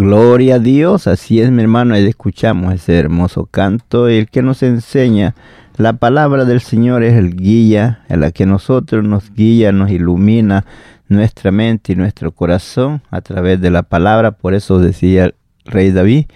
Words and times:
Gloria 0.00 0.54
a 0.54 0.58
Dios, 0.60 1.08
así 1.08 1.40
es 1.40 1.50
mi 1.50 1.60
hermano, 1.60 1.92
ahí 1.92 2.06
escuchamos 2.06 2.72
ese 2.72 2.96
hermoso 2.96 3.46
canto, 3.46 4.06
el 4.06 4.28
que 4.28 4.42
nos 4.42 4.62
enseña 4.62 5.34
la 5.76 5.94
palabra 5.94 6.44
del 6.44 6.60
Señor 6.60 7.02
es 7.02 7.14
el 7.14 7.34
guía, 7.34 8.04
en 8.08 8.20
la 8.20 8.30
que 8.30 8.46
nosotros 8.46 9.02
nos 9.02 9.34
guía, 9.34 9.72
nos 9.72 9.90
ilumina 9.90 10.64
nuestra 11.08 11.50
mente 11.50 11.94
y 11.94 11.96
nuestro 11.96 12.30
corazón 12.30 13.02
a 13.10 13.22
través 13.22 13.60
de 13.60 13.72
la 13.72 13.82
palabra, 13.82 14.30
por 14.30 14.54
eso 14.54 14.78
decía 14.78 15.24
el 15.24 15.34
rey 15.64 15.90
David, 15.90 16.26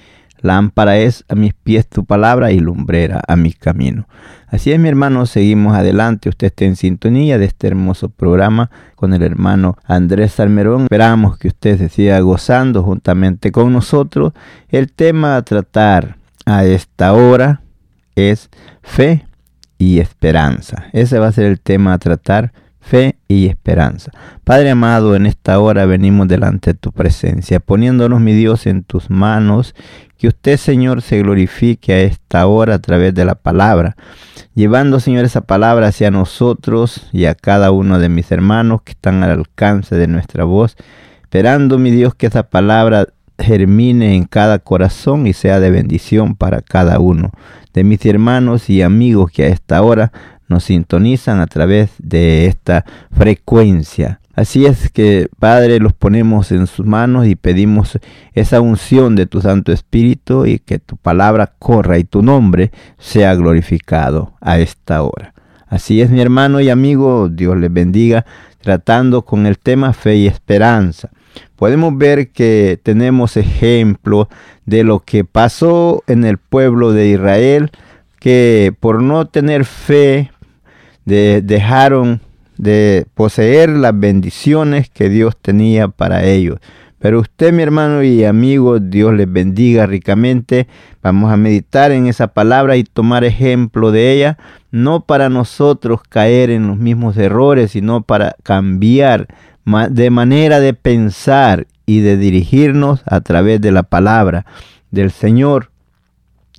lámpara 0.42 0.98
es 0.98 1.24
a 1.28 1.34
mis 1.34 1.54
pies 1.54 1.88
tu 1.88 2.04
palabra 2.04 2.52
y 2.52 2.60
lumbrera 2.60 3.22
a 3.26 3.36
mis 3.36 3.56
caminos. 3.56 4.06
Así 4.48 4.70
es 4.70 4.78
mi 4.78 4.88
hermano, 4.88 5.24
seguimos 5.24 5.74
adelante, 5.74 6.28
usted 6.28 6.48
está 6.48 6.66
en 6.66 6.76
sintonía 6.76 7.38
de 7.38 7.46
este 7.46 7.68
hermoso 7.68 8.10
programa 8.10 8.70
con 8.96 9.14
el 9.14 9.22
hermano 9.22 9.78
Andrés 9.86 10.32
Salmerón. 10.32 10.82
Esperamos 10.82 11.38
que 11.38 11.48
usted 11.48 11.78
se 11.78 11.88
siga 11.88 12.20
gozando 12.20 12.82
juntamente 12.82 13.50
con 13.50 13.72
nosotros. 13.72 14.34
El 14.68 14.92
tema 14.92 15.36
a 15.36 15.42
tratar 15.42 16.16
a 16.44 16.64
esta 16.64 17.14
hora 17.14 17.62
es 18.14 18.50
fe 18.82 19.26
y 19.78 20.00
esperanza. 20.00 20.84
Ese 20.92 21.18
va 21.18 21.28
a 21.28 21.32
ser 21.32 21.46
el 21.46 21.60
tema 21.60 21.94
a 21.94 21.98
tratar, 21.98 22.52
fe 22.82 23.16
y 23.28 23.46
esperanza. 23.46 24.10
Padre 24.44 24.70
amado, 24.70 25.14
en 25.14 25.24
esta 25.24 25.58
hora 25.60 25.86
venimos 25.86 26.28
delante 26.28 26.72
de 26.72 26.78
tu 26.78 26.92
presencia, 26.92 27.60
poniéndonos, 27.60 28.20
mi 28.20 28.34
Dios, 28.34 28.66
en 28.66 28.82
tus 28.82 29.08
manos. 29.08 29.74
Que 30.18 30.28
usted, 30.28 30.56
Señor, 30.56 31.02
se 31.02 31.18
glorifique 31.18 31.92
a 31.92 32.00
esta 32.00 32.46
hora 32.46 32.74
a 32.74 32.78
través 32.78 33.14
de 33.14 33.24
la 33.24 33.34
palabra, 33.34 33.96
llevando, 34.54 35.00
Señor, 35.00 35.24
esa 35.24 35.40
palabra 35.40 35.88
hacia 35.88 36.10
nosotros 36.10 37.08
y 37.12 37.24
a 37.24 37.34
cada 37.34 37.72
uno 37.72 37.98
de 37.98 38.08
mis 38.08 38.30
hermanos 38.30 38.82
que 38.82 38.92
están 38.92 39.24
al 39.24 39.30
alcance 39.30 39.96
de 39.96 40.06
nuestra 40.06 40.44
voz, 40.44 40.76
esperando, 41.22 41.78
mi 41.78 41.90
Dios, 41.90 42.14
que 42.14 42.26
esa 42.26 42.44
palabra 42.44 43.08
germine 43.38 44.14
en 44.14 44.24
cada 44.24 44.60
corazón 44.60 45.26
y 45.26 45.32
sea 45.32 45.58
de 45.58 45.70
bendición 45.70 46.36
para 46.36 46.60
cada 46.60 47.00
uno 47.00 47.32
de 47.72 47.84
mis 47.84 48.04
hermanos 48.04 48.68
y 48.68 48.82
amigos 48.82 49.30
que 49.30 49.44
a 49.44 49.48
esta 49.48 49.82
hora 49.82 50.12
nos 50.52 50.64
sintonizan 50.64 51.40
a 51.40 51.46
través 51.46 51.90
de 51.98 52.46
esta 52.46 52.84
frecuencia. 53.10 54.20
Así 54.34 54.64
es 54.64 54.90
que, 54.90 55.28
Padre, 55.38 55.78
los 55.78 55.92
ponemos 55.92 56.52
en 56.52 56.66
sus 56.66 56.86
manos 56.86 57.26
y 57.26 57.36
pedimos 57.36 57.98
esa 58.32 58.60
unción 58.60 59.14
de 59.14 59.26
tu 59.26 59.42
Santo 59.42 59.72
Espíritu 59.72 60.46
y 60.46 60.58
que 60.58 60.78
tu 60.78 60.96
palabra 60.96 61.52
corra 61.58 61.98
y 61.98 62.04
tu 62.04 62.22
nombre 62.22 62.70
sea 62.98 63.34
glorificado 63.34 64.32
a 64.40 64.58
esta 64.58 65.02
hora. 65.02 65.34
Así 65.66 66.00
es, 66.00 66.10
mi 66.10 66.20
hermano 66.20 66.60
y 66.60 66.70
amigo, 66.70 67.28
Dios 67.28 67.58
les 67.58 67.72
bendiga, 67.72 68.24
tratando 68.60 69.22
con 69.22 69.46
el 69.46 69.58
tema 69.58 69.92
fe 69.92 70.16
y 70.16 70.26
esperanza. 70.26 71.10
Podemos 71.56 71.96
ver 71.96 72.30
que 72.30 72.80
tenemos 72.82 73.36
ejemplo 73.36 74.28
de 74.64 74.84
lo 74.84 75.00
que 75.00 75.24
pasó 75.24 76.02
en 76.06 76.24
el 76.24 76.38
pueblo 76.38 76.92
de 76.92 77.08
Israel, 77.08 77.70
que 78.18 78.74
por 78.80 79.02
no 79.02 79.26
tener 79.26 79.64
fe 79.64 80.30
de, 81.04 81.42
dejaron 81.42 82.20
de 82.56 83.06
poseer 83.14 83.70
las 83.70 83.98
bendiciones 83.98 84.88
que 84.90 85.08
Dios 85.08 85.36
tenía 85.40 85.88
para 85.88 86.24
ellos. 86.24 86.58
Pero 87.02 87.18
usted, 87.18 87.52
mi 87.52 87.64
hermano 87.64 88.04
y 88.04 88.24
amigo, 88.24 88.78
Dios 88.78 89.12
les 89.12 89.30
bendiga 89.30 89.86
ricamente. 89.86 90.68
Vamos 91.02 91.32
a 91.32 91.36
meditar 91.36 91.90
en 91.90 92.06
esa 92.06 92.28
palabra 92.28 92.76
y 92.76 92.84
tomar 92.84 93.24
ejemplo 93.24 93.90
de 93.90 94.12
ella, 94.12 94.38
no 94.70 95.04
para 95.04 95.28
nosotros 95.28 96.02
caer 96.08 96.50
en 96.50 96.68
los 96.68 96.78
mismos 96.78 97.16
errores, 97.16 97.72
sino 97.72 98.02
para 98.02 98.36
cambiar 98.44 99.26
de 99.90 100.10
manera 100.10 100.60
de 100.60 100.74
pensar 100.74 101.66
y 101.86 102.00
de 102.00 102.16
dirigirnos 102.16 103.02
a 103.04 103.20
través 103.20 103.60
de 103.60 103.72
la 103.72 103.82
palabra 103.82 104.46
del 104.92 105.10
Señor. 105.10 105.71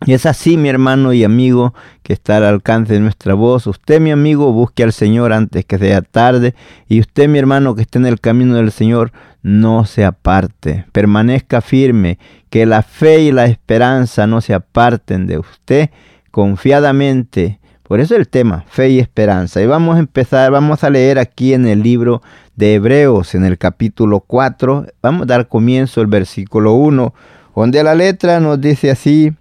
Y 0.06 0.14
es 0.14 0.26
así, 0.26 0.58
mi 0.58 0.70
hermano 0.70 1.14
y 1.14 1.24
amigo, 1.24 1.74
que 2.02 2.14
está 2.14 2.38
al 2.38 2.46
alcance 2.46 2.94
de 2.94 3.00
nuestra 3.00 3.34
voz. 3.34 3.68
Usted, 3.68 4.02
mi 4.02 4.12
amigo, 4.12 4.52
busque 4.52 4.84
al 4.84 4.94
Señor 4.94 5.34
antes 5.34 5.66
que 5.66 5.78
sea 5.78 6.02
tarde. 6.02 6.56
Y 6.88 7.00
usted, 7.00 7.30
mi 7.30 7.40
hermano, 7.40 7.76
que 7.76 7.84
esté 7.84 8.00
en 8.00 8.06
el 8.06 8.20
camino 8.20 8.56
del 8.56 8.72
Señor, 8.72 9.12
no 9.44 9.86
se 9.86 10.06
aparte. 10.06 10.86
Permanezca 10.92 11.62
firme, 11.62 12.18
que 12.50 12.66
la 12.66 12.82
fe 12.82 13.22
y 13.22 13.32
la 13.32 13.46
esperanza 13.46 14.28
no 14.28 14.42
se 14.42 14.54
aparten 14.54 15.28
de 15.28 15.38
usted 15.38 15.90
confiadamente. 16.32 17.60
Por 17.84 18.00
eso 18.00 18.16
el 18.16 18.28
tema, 18.28 18.66
fe 18.68 18.90
y 18.90 19.00
esperanza. 19.00 19.62
Y 19.62 19.68
vamos 19.68 19.98
a 19.98 20.00
empezar, 20.00 20.52
vamos 20.52 20.84
a 20.84 20.90
leer 20.90 21.20
aquí 21.20 21.54
en 21.54 21.68
el 21.68 21.84
libro 21.84 22.22
de 22.56 22.76
Hebreos, 22.76 23.36
en 23.36 23.46
el 23.46 23.58
capítulo 23.58 24.22
4. 24.22 24.88
Vamos 25.02 25.24
a 25.24 25.26
dar 25.26 25.48
comienzo 25.48 26.02
al 26.02 26.08
versículo 26.08 26.74
1, 26.74 27.14
donde 27.56 27.84
la 27.84 27.94
letra 27.94 28.40
nos 28.40 28.60
dice 28.60 28.90
así. 28.90 29.34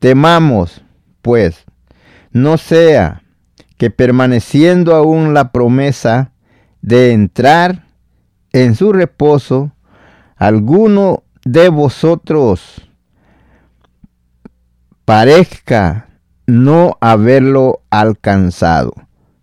Temamos, 0.00 0.82
pues, 1.22 1.64
no 2.32 2.58
sea 2.58 3.22
que 3.78 3.90
permaneciendo 3.90 4.94
aún 4.96 5.32
la 5.32 5.52
promesa, 5.52 6.32
de 6.82 7.12
entrar 7.12 7.84
en 8.52 8.74
su 8.74 8.92
reposo, 8.92 9.72
alguno 10.36 11.22
de 11.44 11.68
vosotros 11.68 12.88
parezca 15.04 16.08
no 16.46 16.96
haberlo 17.00 17.82
alcanzado. 17.90 18.94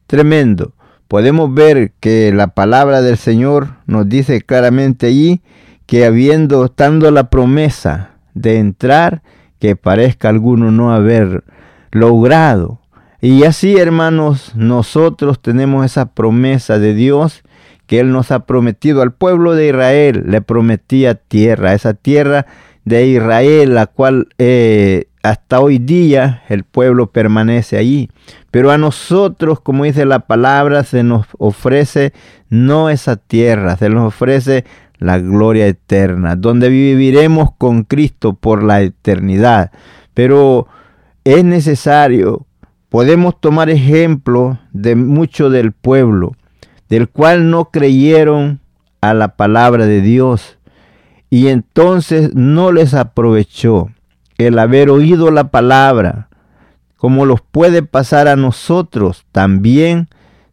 Tremendo. 0.08 0.74
Podemos 1.08 1.54
ver 1.54 1.94
que 2.00 2.34
la 2.34 2.48
palabra 2.48 3.02
del 3.02 3.18
Señor 3.18 3.76
nos 3.86 4.10
dice 4.10 4.42
claramente 4.42 5.08
allí 5.08 5.42
que 5.86 6.06
habiendo 6.06 6.66
estando 6.66 7.12
la 7.12 7.30
promesa 7.30 8.12
de 8.34 8.58
entrar, 8.58 9.24
que 9.60 9.76
parezca 9.76 10.30
alguno 10.30 10.72
no 10.72 10.94
haber 10.94 11.44
logrado. 11.92 12.80
Y 13.22 13.44
así, 13.44 13.76
hermanos, 13.78 14.54
nosotros 14.56 15.42
tenemos 15.42 15.86
esa 15.86 16.14
promesa 16.14 16.78
de 16.78 16.94
Dios 16.94 17.44
que 17.88 18.00
Él 18.00 18.12
nos 18.12 18.32
ha 18.32 18.46
prometido 18.46 19.02
al 19.02 19.12
pueblo 19.12 19.56
de 19.56 19.70
Israel. 19.70 20.24
Le 20.28 20.42
prometía 20.42 21.16
tierra, 21.16 21.74
esa 21.74 21.94
tierra 21.94 22.46
de 22.86 23.08
Israel, 23.08 23.74
la 23.74 23.88
cual 23.88 24.28
eh, 24.38 25.06
hasta 25.24 25.60
hoy 25.60 25.80
día 25.80 26.44
el 26.48 26.64
pueblo 26.64 27.08
permanece 27.08 27.78
allí. 27.78 28.10
Pero 28.52 28.72
a 28.72 28.78
nosotros, 28.78 29.60
como 29.60 29.84
dice 29.84 30.06
la 30.06 30.20
palabra, 30.20 30.84
se 30.84 31.04
nos 31.04 31.28
ofrece 31.38 32.14
no 32.50 32.90
esa 32.90 33.16
tierra, 33.16 33.78
se 33.78 33.90
nos 33.90 34.08
ofrece 34.08 34.64
la 35.00 35.20
gloria 35.20 35.68
eterna, 35.68 36.36
donde 36.36 36.70
viviremos 36.70 37.50
con 37.58 37.84
Cristo 37.84 38.34
por 38.34 38.64
la 38.64 38.82
eternidad. 38.82 39.72
Pero 40.14 40.68
es 41.24 41.44
necesario, 41.44 42.46
podemos 42.90 43.40
tomar 43.40 43.70
ejemplo 43.70 44.60
de 44.72 44.96
mucho 44.96 45.50
del 45.50 45.72
pueblo, 45.72 46.36
del 46.90 47.10
cual 47.10 47.50
no 47.50 47.66
creyeron 47.66 48.60
a 49.02 49.14
la 49.14 49.36
palabra 49.36 49.86
de 49.86 50.02
Dios 50.02 50.58
y 51.30 51.48
entonces 51.48 52.34
no 52.34 52.72
les 52.72 52.94
aprovechó 52.94 53.90
el 54.38 54.60
haber 54.60 54.90
oído 54.90 55.32
la 55.32 55.50
palabra, 55.50 56.30
como 56.96 57.26
los 57.26 57.42
puede 57.42 57.84
pasar 57.84 58.28
a 58.28 58.36
nosotros 58.36 59.26
también 59.32 60.08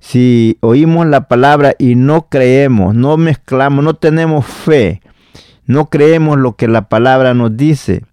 si 0.07 0.59
oímos 0.61 1.07
la 1.07 1.29
palabra 1.29 1.75
y 1.79 1.95
no 1.95 2.29
creemos, 2.29 2.95
no 2.95 3.17
mezclamos, 3.17 3.83
no 3.83 3.95
tenemos 3.95 4.45
fe, 4.45 5.01
no 5.65 5.89
creemos 5.89 6.39
lo 6.39 6.57
que 6.57 6.69
la 6.69 6.91
palabra 6.91 7.33
nos 7.33 7.57
dice 7.57 8.05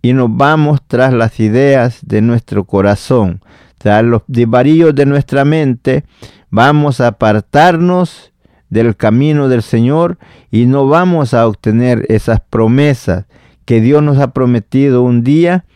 y 0.00 0.14
nos 0.14 0.34
vamos 0.34 0.80
tras 0.86 1.12
las 1.12 1.38
ideas 1.40 1.98
de 2.00 2.22
nuestro 2.22 2.64
corazón, 2.64 3.42
tras 3.76 4.02
los 4.02 4.22
divarillos 4.26 4.94
de 4.94 5.04
nuestra 5.04 5.44
mente, 5.44 6.04
vamos 6.48 7.02
a 7.02 7.08
apartarnos 7.08 8.32
del 8.70 8.96
camino 8.96 9.48
del 9.48 9.62
Señor 9.62 10.16
y 10.50 10.64
no 10.64 10.88
vamos 10.88 11.34
a 11.34 11.46
obtener 11.46 12.06
esas 12.08 12.40
promesas 12.40 13.26
que 13.66 13.82
Dios 13.82 14.02
nos 14.02 14.18
ha 14.18 14.32
prometido 14.32 15.02
un 15.02 15.22
día 15.22 15.66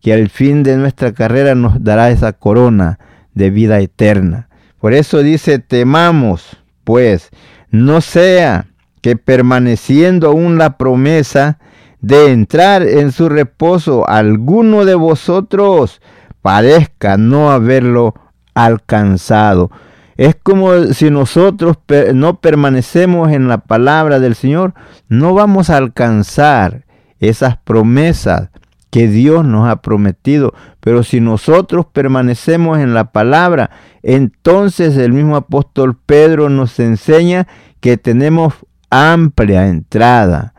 que 0.00 0.12
al 0.12 0.30
fin 0.30 0.62
de 0.62 0.76
nuestra 0.76 1.12
carrera 1.12 1.56
nos 1.56 1.82
dará 1.82 2.10
esa 2.10 2.32
corona 2.32 3.00
de 3.34 3.50
vida 3.50 3.80
eterna. 3.80 4.46
Por 4.86 4.94
eso 4.94 5.24
dice, 5.24 5.58
temamos, 5.58 6.58
pues, 6.84 7.30
no 7.72 8.00
sea 8.00 8.68
que 9.00 9.16
permaneciendo 9.16 10.28
aún 10.28 10.58
la 10.58 10.78
promesa 10.78 11.58
de 12.00 12.30
entrar 12.30 12.82
en 12.86 13.10
su 13.10 13.28
reposo, 13.28 14.08
alguno 14.08 14.84
de 14.84 14.94
vosotros 14.94 16.00
parezca 16.40 17.16
no 17.16 17.50
haberlo 17.50 18.14
alcanzado. 18.54 19.72
Es 20.16 20.36
como 20.40 20.84
si 20.92 21.10
nosotros 21.10 21.78
no 22.14 22.40
permanecemos 22.40 23.32
en 23.32 23.48
la 23.48 23.58
palabra 23.58 24.20
del 24.20 24.36
Señor, 24.36 24.74
no 25.08 25.34
vamos 25.34 25.68
a 25.68 25.78
alcanzar 25.78 26.84
esas 27.18 27.56
promesas 27.56 28.50
que 28.96 29.08
Dios 29.08 29.44
nos 29.44 29.68
ha 29.68 29.82
prometido. 29.82 30.54
Pero 30.80 31.02
si 31.02 31.20
nosotros 31.20 31.86
permanecemos 31.92 32.78
en 32.78 32.94
la 32.94 33.12
palabra, 33.12 33.70
entonces 34.08 34.96
el 34.96 35.12
mismo 35.12 35.34
apóstol 35.34 35.98
Pedro 36.06 36.48
nos 36.48 36.78
enseña 36.78 37.48
que 37.80 37.96
tenemos 37.96 38.54
amplia 38.88 39.66
entrada 39.66 40.54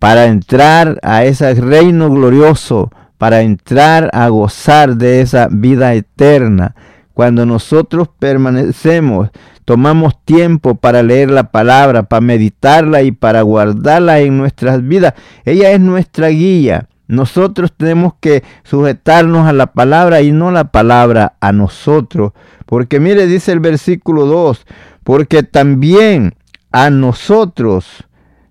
para 0.00 0.26
entrar 0.26 0.98
a 1.04 1.24
ese 1.24 1.54
reino 1.54 2.10
glorioso, 2.10 2.90
para 3.16 3.42
entrar 3.42 4.10
a 4.12 4.28
gozar 4.28 4.96
de 4.96 5.20
esa 5.20 5.46
vida 5.48 5.94
eterna. 5.94 6.74
Cuando 7.14 7.46
nosotros 7.46 8.08
permanecemos, 8.18 9.30
tomamos 9.64 10.24
tiempo 10.24 10.74
para 10.74 11.04
leer 11.04 11.30
la 11.30 11.52
palabra, 11.52 12.02
para 12.02 12.20
meditarla 12.20 13.02
y 13.02 13.12
para 13.12 13.42
guardarla 13.42 14.18
en 14.18 14.36
nuestras 14.36 14.82
vidas. 14.82 15.14
Ella 15.44 15.70
es 15.70 15.78
nuestra 15.78 16.26
guía. 16.26 16.88
Nosotros 17.10 17.72
tenemos 17.76 18.14
que 18.20 18.44
sujetarnos 18.62 19.48
a 19.48 19.52
la 19.52 19.72
palabra 19.72 20.22
y 20.22 20.30
no 20.30 20.52
la 20.52 20.70
palabra 20.70 21.34
a 21.40 21.50
nosotros. 21.50 22.34
Porque 22.66 23.00
mire, 23.00 23.26
dice 23.26 23.50
el 23.50 23.58
versículo 23.58 24.26
2, 24.26 24.64
porque 25.02 25.42
también 25.42 26.34
a 26.70 26.88
nosotros 26.88 28.04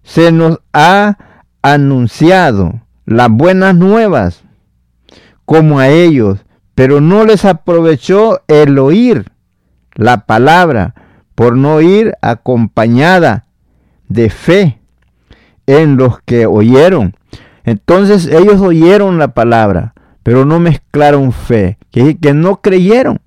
se 0.03 0.33
nos 0.33 0.59
ha 0.73 1.17
anunciado 1.61 2.81
las 3.05 3.29
buenas 3.29 3.75
nuevas 3.75 4.43
como 5.45 5.79
a 5.79 5.87
ellos, 5.87 6.39
pero 6.75 6.99
no 6.99 7.23
les 7.23 7.45
aprovechó 7.45 8.41
el 8.49 8.77
oír 8.77 9.31
la 9.93 10.25
palabra 10.25 10.95
por 11.33 11.55
no 11.55 11.79
ir 11.79 12.13
acompañada 12.21 13.45
de 14.09 14.29
fe 14.29 14.81
en 15.65 15.95
los 15.95 16.19
que 16.23 16.45
oyeron. 16.45 17.15
Entonces 17.69 18.25
ellos 18.25 18.59
oyeron 18.61 19.19
la 19.19 19.35
palabra, 19.35 19.93
pero 20.23 20.43
no 20.43 20.59
mezclaron 20.59 21.31
fe, 21.31 21.77
que, 21.91 22.17
que 22.17 22.33
no 22.33 22.61
creyeron, 22.61 23.19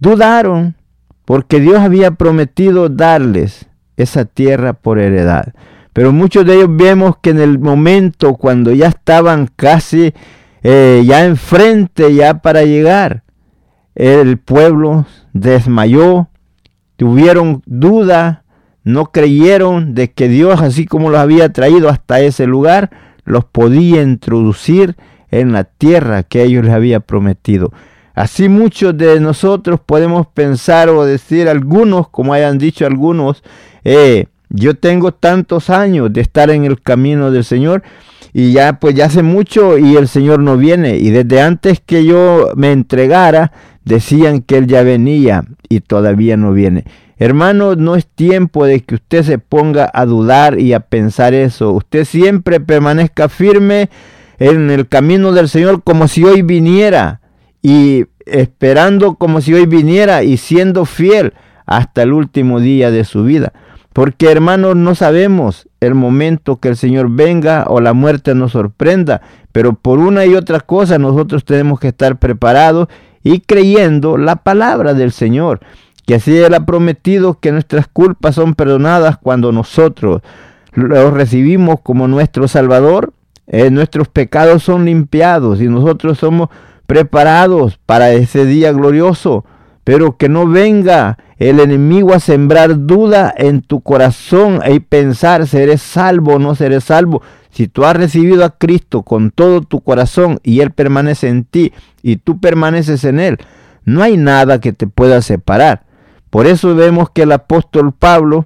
dudaron, 0.00 0.76
porque 1.26 1.60
Dios 1.60 1.80
había 1.80 2.12
prometido 2.12 2.88
darles 2.88 3.66
esa 3.98 4.24
tierra 4.24 4.72
por 4.72 4.98
heredad. 4.98 5.52
Pero 5.92 6.10
muchos 6.10 6.46
de 6.46 6.54
ellos 6.54 6.68
vemos 6.70 7.16
que 7.20 7.30
en 7.30 7.40
el 7.40 7.58
momento 7.58 8.34
cuando 8.34 8.72
ya 8.72 8.88
estaban 8.88 9.50
casi 9.54 10.14
eh, 10.62 11.02
ya 11.04 11.26
enfrente, 11.26 12.14
ya 12.14 12.38
para 12.38 12.62
llegar, 12.62 13.24
el 13.94 14.38
pueblo 14.38 15.04
desmayó, 15.34 16.28
tuvieron 16.96 17.62
duda, 17.66 18.44
no 18.84 19.12
creyeron 19.12 19.94
de 19.94 20.12
que 20.12 20.28
Dios, 20.28 20.62
así 20.62 20.86
como 20.86 21.10
los 21.10 21.20
había 21.20 21.52
traído 21.52 21.90
hasta 21.90 22.20
ese 22.20 22.46
lugar, 22.46 22.90
los 23.26 23.44
podía 23.44 24.02
introducir 24.02 24.96
en 25.30 25.52
la 25.52 25.64
tierra 25.64 26.22
que 26.22 26.42
ellos 26.42 26.64
les 26.64 26.72
había 26.72 27.00
prometido. 27.00 27.72
Así 28.14 28.48
muchos 28.48 28.96
de 28.96 29.20
nosotros 29.20 29.78
podemos 29.84 30.26
pensar 30.26 30.88
o 30.88 31.04
decir 31.04 31.50
algunos, 31.50 32.08
como 32.08 32.32
hayan 32.32 32.56
dicho 32.56 32.86
algunos, 32.86 33.42
eh, 33.84 34.28
yo 34.48 34.74
tengo 34.74 35.12
tantos 35.12 35.68
años 35.68 36.10
de 36.12 36.22
estar 36.22 36.50
en 36.50 36.64
el 36.64 36.80
camino 36.80 37.30
del 37.30 37.44
Señor 37.44 37.82
y 38.32 38.52
ya 38.52 38.78
pues 38.80 38.94
ya 38.94 39.06
hace 39.06 39.22
mucho 39.22 39.76
y 39.76 39.96
el 39.96 40.08
Señor 40.08 40.40
no 40.40 40.56
viene. 40.56 40.96
Y 40.96 41.10
desde 41.10 41.42
antes 41.42 41.80
que 41.84 42.04
yo 42.04 42.52
me 42.56 42.72
entregara, 42.72 43.52
decían 43.84 44.40
que 44.40 44.58
Él 44.58 44.66
ya 44.66 44.82
venía 44.82 45.44
y 45.68 45.80
todavía 45.80 46.36
no 46.36 46.52
viene. 46.52 46.84
Hermano, 47.18 47.76
no 47.76 47.96
es 47.96 48.06
tiempo 48.06 48.66
de 48.66 48.80
que 48.80 48.96
usted 48.96 49.22
se 49.22 49.38
ponga 49.38 49.90
a 49.92 50.04
dudar 50.04 50.60
y 50.60 50.74
a 50.74 50.80
pensar 50.80 51.32
eso. 51.32 51.72
Usted 51.72 52.04
siempre 52.04 52.60
permanezca 52.60 53.30
firme 53.30 53.88
en 54.38 54.70
el 54.70 54.86
camino 54.86 55.32
del 55.32 55.48
Señor 55.48 55.82
como 55.82 56.08
si 56.08 56.24
hoy 56.24 56.42
viniera 56.42 57.22
y 57.62 58.04
esperando 58.26 59.14
como 59.14 59.40
si 59.40 59.54
hoy 59.54 59.64
viniera 59.64 60.24
y 60.24 60.36
siendo 60.36 60.84
fiel 60.84 61.32
hasta 61.64 62.02
el 62.02 62.12
último 62.12 62.60
día 62.60 62.90
de 62.90 63.04
su 63.04 63.24
vida. 63.24 63.54
Porque 63.94 64.30
hermanos, 64.30 64.76
no 64.76 64.94
sabemos 64.94 65.70
el 65.80 65.94
momento 65.94 66.60
que 66.60 66.68
el 66.68 66.76
Señor 66.76 67.08
venga 67.08 67.64
o 67.68 67.80
la 67.80 67.94
muerte 67.94 68.34
nos 68.34 68.52
sorprenda, 68.52 69.22
pero 69.52 69.72
por 69.72 70.00
una 70.00 70.26
y 70.26 70.34
otra 70.34 70.60
cosa 70.60 70.98
nosotros 70.98 71.46
tenemos 71.46 71.80
que 71.80 71.88
estar 71.88 72.18
preparados 72.18 72.88
y 73.22 73.40
creyendo 73.40 74.18
la 74.18 74.36
palabra 74.36 74.92
del 74.92 75.12
Señor 75.12 75.60
que 76.06 76.14
así 76.14 76.36
Él 76.38 76.54
ha 76.54 76.64
prometido 76.64 77.38
que 77.40 77.52
nuestras 77.52 77.88
culpas 77.88 78.36
son 78.36 78.54
perdonadas 78.54 79.18
cuando 79.18 79.52
nosotros 79.52 80.22
lo 80.72 81.10
recibimos 81.10 81.80
como 81.82 82.06
nuestro 82.06 82.48
Salvador, 82.48 83.12
eh, 83.48 83.70
nuestros 83.70 84.08
pecados 84.08 84.62
son 84.62 84.84
limpiados 84.84 85.60
y 85.60 85.68
nosotros 85.68 86.18
somos 86.18 86.48
preparados 86.86 87.78
para 87.84 88.12
ese 88.12 88.46
día 88.46 88.72
glorioso, 88.72 89.44
pero 89.84 90.16
que 90.16 90.28
no 90.28 90.46
venga 90.46 91.18
el 91.38 91.60
enemigo 91.60 92.14
a 92.14 92.20
sembrar 92.20 92.86
duda 92.86 93.32
en 93.36 93.62
tu 93.62 93.80
corazón 93.80 94.60
y 94.68 94.80
pensar, 94.80 95.46
¿seré 95.46 95.78
salvo 95.78 96.34
o 96.34 96.38
no 96.38 96.54
seré 96.54 96.80
salvo? 96.80 97.22
Si 97.50 97.68
tú 97.68 97.84
has 97.84 97.96
recibido 97.96 98.44
a 98.44 98.50
Cristo 98.50 99.02
con 99.02 99.30
todo 99.30 99.62
tu 99.62 99.80
corazón 99.80 100.38
y 100.42 100.60
Él 100.60 100.72
permanece 100.72 101.28
en 101.28 101.44
ti 101.44 101.72
y 102.02 102.16
tú 102.16 102.38
permaneces 102.38 103.04
en 103.04 103.18
Él, 103.18 103.38
no 103.84 104.02
hay 104.02 104.16
nada 104.16 104.60
que 104.60 104.72
te 104.72 104.86
pueda 104.86 105.22
separar. 105.22 105.85
Por 106.36 106.46
eso 106.46 106.74
vemos 106.74 107.08
que 107.08 107.22
el 107.22 107.32
apóstol 107.32 107.94
Pablo 107.98 108.44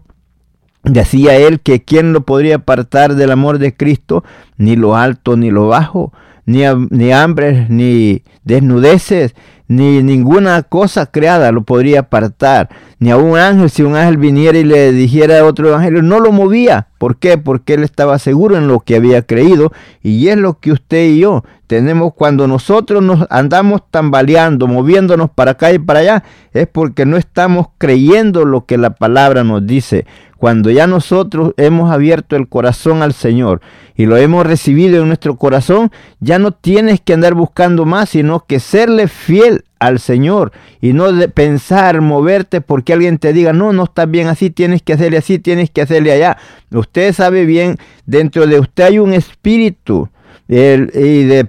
decía 0.84 1.34
él 1.34 1.58
que 1.58 1.82
quién 1.82 2.12
lo 2.12 2.20
podría 2.20 2.54
apartar 2.54 3.16
del 3.16 3.32
amor 3.32 3.58
de 3.58 3.76
Cristo, 3.76 4.22
ni 4.56 4.76
lo 4.76 4.94
alto 4.94 5.36
ni 5.36 5.50
lo 5.50 5.66
bajo, 5.66 6.12
ni, 6.50 6.62
ni 6.90 7.12
hambre, 7.12 7.66
ni 7.68 8.22
desnudeces, 8.44 9.34
ni 9.68 10.02
ninguna 10.02 10.64
cosa 10.64 11.06
creada 11.06 11.52
lo 11.52 11.62
podría 11.62 12.00
apartar, 12.00 12.68
ni 12.98 13.10
a 13.12 13.16
un 13.16 13.38
ángel, 13.38 13.70
si 13.70 13.82
un 13.82 13.94
ángel 13.94 14.16
viniera 14.16 14.58
y 14.58 14.64
le 14.64 14.90
dijera 14.90 15.44
otro 15.44 15.68
evangelio, 15.68 16.02
no 16.02 16.18
lo 16.18 16.32
movía. 16.32 16.88
¿Por 16.98 17.16
qué? 17.16 17.38
Porque 17.38 17.74
él 17.74 17.84
estaba 17.84 18.18
seguro 18.18 18.56
en 18.56 18.66
lo 18.66 18.80
que 18.80 18.96
había 18.96 19.22
creído 19.22 19.72
y 20.02 20.26
es 20.28 20.36
lo 20.36 20.58
que 20.58 20.72
usted 20.72 21.04
y 21.04 21.20
yo 21.20 21.44
tenemos 21.70 22.14
cuando 22.14 22.48
nosotros 22.48 23.00
nos 23.00 23.28
andamos 23.30 23.82
tambaleando, 23.92 24.66
moviéndonos 24.66 25.30
para 25.30 25.52
acá 25.52 25.72
y 25.72 25.78
para 25.78 26.00
allá, 26.00 26.24
es 26.52 26.66
porque 26.66 27.06
no 27.06 27.16
estamos 27.16 27.68
creyendo 27.78 28.44
lo 28.44 28.66
que 28.66 28.76
la 28.76 28.90
palabra 28.90 29.44
nos 29.44 29.64
dice. 29.64 30.04
Cuando 30.40 30.70
ya 30.70 30.86
nosotros 30.86 31.52
hemos 31.58 31.92
abierto 31.92 32.34
el 32.34 32.48
corazón 32.48 33.02
al 33.02 33.12
Señor 33.12 33.60
y 33.94 34.06
lo 34.06 34.16
hemos 34.16 34.46
recibido 34.46 35.02
en 35.02 35.08
nuestro 35.08 35.36
corazón, 35.36 35.92
ya 36.18 36.38
no 36.38 36.52
tienes 36.52 37.02
que 37.02 37.12
andar 37.12 37.34
buscando 37.34 37.84
más, 37.84 38.08
sino 38.08 38.46
que 38.46 38.58
serle 38.58 39.06
fiel 39.06 39.64
al 39.78 39.98
Señor 39.98 40.52
y 40.80 40.94
no 40.94 41.12
de 41.12 41.28
pensar, 41.28 42.00
moverte 42.00 42.62
porque 42.62 42.94
alguien 42.94 43.18
te 43.18 43.34
diga, 43.34 43.52
no, 43.52 43.74
no 43.74 43.84
estás 43.84 44.10
bien 44.10 44.28
así, 44.28 44.48
tienes 44.48 44.80
que 44.80 44.94
hacerle 44.94 45.18
así, 45.18 45.38
tienes 45.38 45.68
que 45.68 45.82
hacerle 45.82 46.10
allá. 46.10 46.38
Usted 46.70 47.12
sabe 47.12 47.44
bien, 47.44 47.76
dentro 48.06 48.46
de 48.46 48.60
usted 48.60 48.84
hay 48.84 48.98
un 48.98 49.12
espíritu 49.12 50.08
y 50.48 50.54
de 50.54 51.48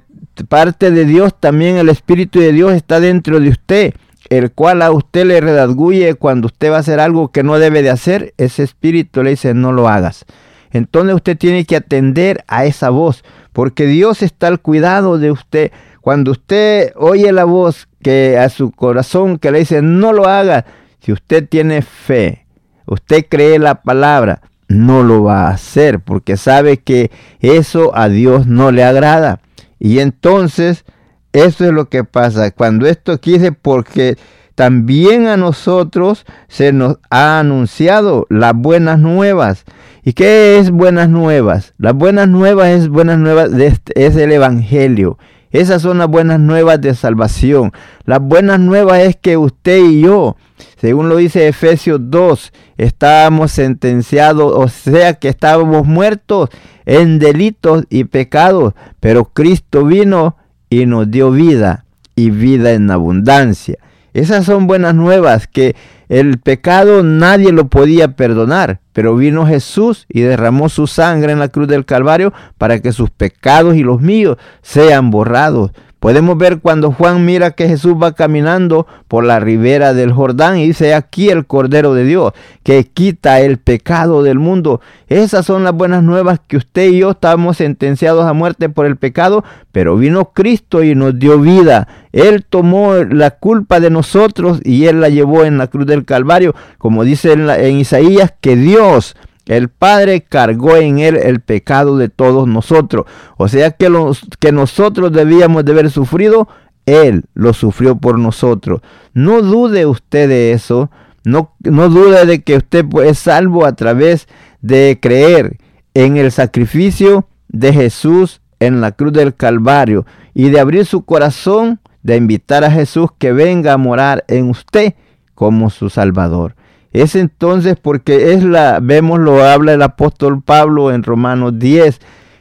parte 0.50 0.92
de 0.92 1.06
Dios 1.06 1.34
también 1.40 1.78
el 1.78 1.88
espíritu 1.88 2.42
de 2.42 2.52
Dios 2.52 2.74
está 2.74 3.00
dentro 3.00 3.40
de 3.40 3.48
usted 3.52 3.94
el 4.32 4.50
cual 4.54 4.82
a 4.82 4.92
usted 4.92 5.26
le 5.26 5.42
redarguye 5.42 6.16
cuando 6.16 6.46
usted 6.48 6.72
va 6.72 6.78
a 6.78 6.80
hacer 6.80 7.02
algo 7.02 7.34
que 7.34 7.44
no 7.44 7.60
debe 7.60 7.84
de 7.84 7.90
hacer, 7.90 8.34
ese 8.38 8.64
espíritu 8.64 9.24
le 9.24 9.32
dice 9.32 9.54
no 9.54 9.74
lo 9.74 9.90
hagas. 9.90 10.26
Entonces 10.72 11.16
usted 11.16 11.38
tiene 11.38 11.66
que 11.66 11.76
atender 11.76 12.46
a 12.48 12.64
esa 12.64 12.90
voz, 12.92 13.26
porque 13.52 13.86
Dios 13.86 14.22
está 14.22 14.48
al 14.48 14.62
cuidado 14.62 15.18
de 15.18 15.32
usted. 15.32 15.72
Cuando 16.00 16.32
usted 16.32 16.94
oye 16.96 17.30
la 17.34 17.44
voz 17.44 17.90
que 18.02 18.38
a 18.38 18.48
su 18.48 18.72
corazón 18.72 19.38
que 19.38 19.52
le 19.52 19.60
dice 19.60 19.82
no 19.82 20.14
lo 20.14 20.26
haga, 20.30 20.64
si 21.02 21.12
usted 21.12 21.46
tiene 21.50 21.82
fe, 21.82 22.46
usted 22.86 23.26
cree 23.28 23.60
la 23.60 23.82
palabra, 23.82 24.40
no 24.70 25.04
lo 25.04 25.24
va 25.24 25.50
a 25.50 25.50
hacer, 25.50 26.00
porque 26.00 26.38
sabe 26.38 26.78
que 26.78 27.12
eso 27.42 27.92
a 27.94 28.08
Dios 28.08 28.48
no 28.48 28.72
le 28.72 28.86
agrada. 28.86 29.42
Y 29.78 30.00
entonces 30.00 30.86
eso 31.34 31.66
es 31.66 31.72
lo 31.72 31.90
que 31.90 32.04
pasa. 32.04 32.52
Cuando 32.52 32.88
esto 32.88 33.20
quise, 33.20 33.52
porque 33.52 34.18
también 34.56 35.28
a 35.28 35.38
nosotros 35.38 36.26
se 36.48 36.74
nos 36.74 36.98
ha 37.10 37.40
anunciado 37.40 38.28
las 38.30 38.54
buenas 38.54 39.00
nuevas. 39.00 39.66
¿Y 40.04 40.14
qué 40.14 40.58
es 40.58 40.72
buenas 40.72 41.10
nuevas? 41.10 41.74
Las 41.78 41.94
buenas 41.94 42.28
nuevas 42.28 42.70
es 42.70 42.90
buenas 42.90 43.18
nuevas, 43.18 43.52
este, 43.54 44.06
es 44.06 44.16
el 44.16 44.32
Evangelio. 44.32 45.18
Esas 45.52 45.82
son 45.82 45.98
las 45.98 46.08
buenas 46.08 46.40
nuevas 46.40 46.80
de 46.80 46.96
salvación. 46.96 47.72
Las 48.06 48.22
buenas 48.22 48.60
nuevas 48.60 49.00
es 49.00 49.18
que 49.18 49.36
usted 49.36 49.80
y 49.84 50.02
yo, 50.02 50.38
según 50.78 51.10
lo 51.10 51.18
dice 51.18 51.48
Efesios 51.48 52.00
2, 52.04 52.54
estábamos 52.78 53.52
sentenciados, 53.52 54.54
o 54.56 54.68
sea 54.70 55.16
que 55.16 55.28
estábamos 55.28 55.86
muertos 55.86 56.50
en 56.86 57.20
delitos 57.20 57.84
y 57.90 58.06
pecados, 58.06 58.74
pero 59.00 59.26
Cristo 59.26 59.86
vino 59.86 60.38
y 60.72 60.86
nos 60.86 61.12
dio 61.12 61.32
vida 61.32 61.86
y 62.16 62.32
vida 62.32 62.72
en 62.72 62.90
abundancia. 62.90 63.78
Esas 64.14 64.46
son 64.46 64.68
buenas 64.68 64.96
nuevas 64.96 65.48
que 65.48 65.76
el 66.10 66.40
pecado 66.40 67.04
nadie 67.04 67.52
lo 67.52 67.68
podía 67.68 68.16
perdonar, 68.16 68.80
pero 68.94 69.16
vino 69.16 69.46
Jesús 69.46 70.06
y 70.10 70.22
derramó 70.22 70.70
su 70.70 70.88
sangre 70.88 71.34
en 71.34 71.40
la 71.40 71.50
cruz 71.50 71.68
del 71.68 71.86
Calvario 71.86 72.34
para 72.58 72.80
que 72.80 72.94
sus 72.94 73.10
pecados 73.10 73.76
y 73.76 73.84
los 73.84 74.02
míos 74.02 74.38
sean 74.62 75.12
borrados. 75.12 75.72
Podemos 76.02 76.36
ver 76.36 76.62
cuando 76.62 76.92
Juan 76.92 77.26
mira 77.26 77.52
que 77.52 77.68
Jesús 77.68 77.94
va 77.94 78.14
caminando 78.14 78.88
por 79.08 79.24
la 79.24 79.40
ribera 79.40 79.94
del 79.94 80.12
Jordán 80.12 80.58
y 80.58 80.66
dice, 80.66 80.96
aquí 80.96 81.30
el 81.30 81.46
Cordero 81.46 81.94
de 81.94 82.06
Dios 82.06 82.34
que 82.64 82.86
quita 82.86 83.40
el 83.40 83.60
pecado 83.60 84.24
del 84.24 84.40
mundo. 84.40 84.82
Esas 85.10 85.46
son 85.46 85.64
las 85.64 85.74
buenas 85.74 86.02
nuevas 86.02 86.40
que 86.48 86.58
usted 86.58 86.90
y 86.90 86.98
yo 86.98 87.12
estábamos 87.12 87.58
sentenciados 87.58 88.26
a 88.26 88.34
muerte 88.34 88.68
por 88.68 88.88
el 88.88 88.96
pecado, 88.96 89.44
pero 89.72 89.96
vino 89.96 90.32
Cristo 90.34 90.82
y 90.82 90.96
nos 90.96 91.20
dio 91.20 91.38
vida. 91.38 91.88
Él 92.14 92.46
tomó 92.50 92.96
la 92.96 93.30
culpa 93.30 93.80
de 93.80 93.92
nosotros 93.92 94.60
y 94.64 94.86
Él 94.86 95.02
la 95.02 95.10
llevó 95.10 95.46
en 95.46 95.60
la 95.60 95.68
cruz 95.68 95.86
del 95.86 96.06
Calvario, 96.06 96.56
como 96.80 97.04
dice 97.04 97.34
en, 97.34 97.48
en 97.48 97.78
Isaías, 97.78 98.34
que 98.42 98.56
Dios 98.56 99.16
el 99.48 99.70
Padre 99.70 100.22
cargó 100.22 100.78
en 100.78 101.00
él 101.00 101.18
el 101.18 101.42
pecado 101.42 101.98
de 101.98 102.10
todos 102.10 102.48
nosotros. 102.48 103.06
O 103.38 103.48
sea 103.48 103.72
que 103.72 103.90
los 103.90 104.22
que 104.40 104.52
nosotros 104.52 105.12
debíamos 105.12 105.66
de 105.66 105.72
haber 105.72 105.90
sufrido, 105.90 106.48
él 106.86 107.26
lo 107.34 107.54
sufrió 107.54 107.96
por 107.98 108.20
nosotros. 108.20 108.82
No 109.14 109.42
dude 109.42 109.86
usted 109.86 110.30
de 110.30 110.52
eso. 110.52 110.92
No, 111.24 111.54
no 111.60 111.90
dude 111.90 112.26
de 112.26 112.42
que 112.42 112.58
usted 112.58 112.86
es 113.04 113.20
salvo 113.20 113.66
a 113.66 113.74
través 113.74 114.28
de 114.62 115.00
creer 115.02 115.58
en 115.94 116.18
el 116.18 116.32
sacrificio 116.32 117.28
de 117.48 117.74
Jesús 117.74 118.42
en 118.60 118.80
la 118.80 118.92
cruz 118.92 119.12
del 119.12 119.36
Calvario 119.36 120.06
y 120.34 120.50
de 120.50 120.60
abrir 120.60 120.86
su 120.86 121.04
corazón, 121.04 121.80
de 122.04 122.16
invitar 122.16 122.64
a 122.64 122.72
Jesús 122.72 123.10
que 123.18 123.34
venga 123.34 123.74
a 123.74 123.78
morar 123.78 124.24
en 124.28 124.50
usted 124.50 124.94
como 125.36 125.70
su 125.70 125.90
Salvador. 125.90 126.56
Es 126.92 127.16
entonces 127.16 127.78
porque 127.82 128.34
es 128.34 128.44
la, 128.44 128.80
vemos 128.82 129.20
lo 129.20 129.44
habla 129.44 129.74
el 129.74 129.82
apóstol 129.82 130.42
Pablo 130.42 130.92
en 130.92 131.04
Romanos 131.04 131.58
10, 131.58 132.00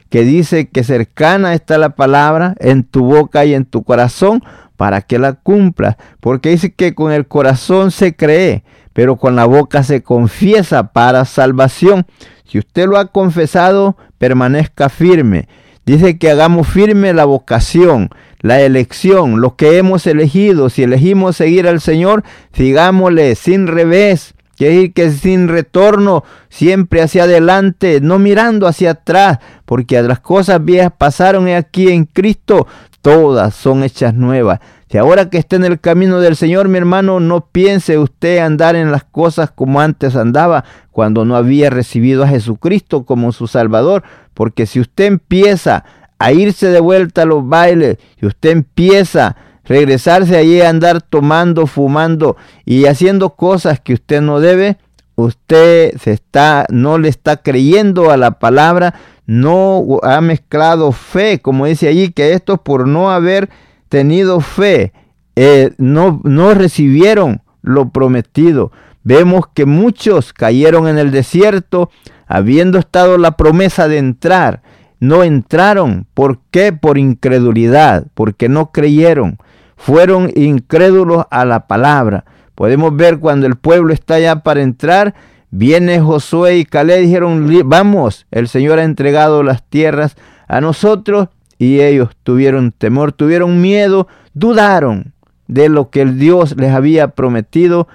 que 0.09 0.23
dice 0.23 0.67
que 0.67 0.83
cercana 0.83 1.53
está 1.53 1.77
la 1.77 1.91
palabra 1.91 2.55
en 2.59 2.83
tu 2.83 3.05
boca 3.05 3.45
y 3.45 3.53
en 3.53 3.63
tu 3.63 3.83
corazón 3.83 4.43
para 4.75 5.01
que 5.01 5.19
la 5.19 5.33
cumpla. 5.33 5.97
Porque 6.19 6.49
dice 6.49 6.73
que 6.73 6.93
con 6.93 7.13
el 7.13 7.27
corazón 7.27 7.91
se 7.91 8.13
cree, 8.13 8.65
pero 8.91 9.15
con 9.15 9.37
la 9.37 9.45
boca 9.45 9.83
se 9.83 10.03
confiesa 10.03 10.91
para 10.91 11.23
salvación. 11.23 12.05
Si 12.43 12.59
usted 12.59 12.87
lo 12.87 12.97
ha 12.97 13.05
confesado, 13.05 13.95
permanezca 14.17 14.89
firme. 14.89 15.47
Dice 15.85 16.17
que 16.17 16.29
hagamos 16.29 16.67
firme 16.67 17.13
la 17.13 17.23
vocación, 17.23 18.09
la 18.41 18.61
elección, 18.61 19.39
lo 19.39 19.55
que 19.55 19.77
hemos 19.77 20.05
elegido. 20.07 20.69
Si 20.69 20.83
elegimos 20.83 21.37
seguir 21.37 21.69
al 21.69 21.79
Señor, 21.79 22.23
sigámosle 22.51 23.35
sin 23.35 23.67
revés 23.67 24.35
que 24.61 24.71
ir 24.75 24.93
que 24.93 25.09
sin 25.09 25.47
retorno, 25.47 26.23
siempre 26.47 27.01
hacia 27.01 27.23
adelante, 27.23 27.99
no 27.99 28.19
mirando 28.19 28.67
hacia 28.67 28.91
atrás, 28.91 29.39
porque 29.65 29.99
las 30.03 30.19
cosas 30.19 30.63
viejas 30.63 30.91
pasaron 30.95 31.47
aquí 31.47 31.89
en 31.89 32.05
Cristo, 32.05 32.67
todas 33.01 33.55
son 33.55 33.83
hechas 33.83 34.13
nuevas. 34.13 34.59
Si 34.87 34.99
ahora 34.99 35.31
que 35.31 35.39
está 35.39 35.55
en 35.55 35.65
el 35.65 35.79
camino 35.79 36.19
del 36.19 36.35
Señor, 36.35 36.67
mi 36.67 36.77
hermano, 36.77 37.19
no 37.19 37.47
piense 37.47 37.97
usted 37.97 38.37
andar 38.37 38.75
en 38.75 38.91
las 38.91 39.03
cosas 39.03 39.49
como 39.49 39.81
antes 39.81 40.15
andaba, 40.15 40.63
cuando 40.91 41.25
no 41.25 41.35
había 41.35 41.71
recibido 41.71 42.21
a 42.21 42.27
Jesucristo 42.27 43.03
como 43.03 43.31
su 43.31 43.47
Salvador, 43.47 44.03
porque 44.35 44.67
si 44.67 44.79
usted 44.79 45.05
empieza 45.05 45.85
a 46.19 46.33
irse 46.33 46.67
de 46.67 46.81
vuelta 46.81 47.23
a 47.23 47.25
los 47.25 47.49
bailes, 47.49 47.97
si 48.19 48.27
usted 48.27 48.51
empieza 48.51 49.35
regresarse 49.65 50.37
allí 50.37 50.61
a 50.61 50.69
andar 50.69 51.01
tomando, 51.01 51.67
fumando 51.67 52.37
y 52.65 52.85
haciendo 52.85 53.31
cosas 53.35 53.79
que 53.79 53.93
usted 53.93 54.21
no 54.21 54.39
debe, 54.39 54.77
usted 55.15 55.95
se 55.97 56.11
está, 56.11 56.65
no 56.69 56.97
le 56.97 57.09
está 57.09 57.37
creyendo 57.37 58.11
a 58.11 58.17
la 58.17 58.39
palabra, 58.39 58.95
no 59.25 59.99
ha 60.03 60.19
mezclado 60.21 60.91
fe, 60.91 61.39
como 61.39 61.65
dice 61.65 61.87
allí, 61.87 62.11
que 62.11 62.33
esto 62.33 62.57
por 62.57 62.87
no 62.87 63.11
haber 63.11 63.49
tenido 63.89 64.41
fe, 64.41 64.93
eh, 65.35 65.71
no, 65.77 66.21
no 66.23 66.53
recibieron 66.53 67.41
lo 67.61 67.89
prometido. 67.89 68.71
Vemos 69.03 69.45
que 69.53 69.65
muchos 69.65 70.33
cayeron 70.33 70.87
en 70.87 70.97
el 70.97 71.11
desierto, 71.11 71.89
habiendo 72.27 72.77
estado 72.77 73.17
la 73.17 73.31
promesa 73.37 73.87
de 73.87 73.97
entrar. 73.97 74.61
No 74.99 75.23
entraron. 75.23 76.05
¿Por 76.13 76.39
qué? 76.51 76.71
Por 76.73 76.97
incredulidad, 76.97 78.05
porque 78.13 78.47
no 78.49 78.71
creyeron 78.71 79.39
fueron 79.81 80.31
incrédulos 80.35 81.25
a 81.31 81.43
la 81.43 81.65
palabra. 81.65 82.23
Podemos 82.53 82.95
ver 82.95 83.17
cuando 83.17 83.47
el 83.47 83.55
pueblo 83.55 83.93
está 83.93 84.19
ya 84.19 84.43
para 84.43 84.61
entrar, 84.61 85.15
viene 85.49 85.99
Josué 85.99 86.59
y 86.59 86.65
Caleb 86.65 87.01
dijeron, 87.01 87.49
vamos, 87.65 88.27
el 88.29 88.47
Señor 88.47 88.77
ha 88.77 88.83
entregado 88.83 89.41
las 89.41 89.63
tierras 89.63 90.15
a 90.47 90.61
nosotros 90.61 91.29
y 91.57 91.81
ellos 91.81 92.09
tuvieron 92.21 92.71
temor, 92.71 93.11
tuvieron 93.11 93.59
miedo, 93.59 94.07
dudaron 94.35 95.13
de 95.47 95.67
lo 95.67 95.89
que 95.89 96.01
el 96.01 96.19
Dios 96.19 96.55
les 96.57 96.71
había 96.71 97.09
prometido, 97.09 97.87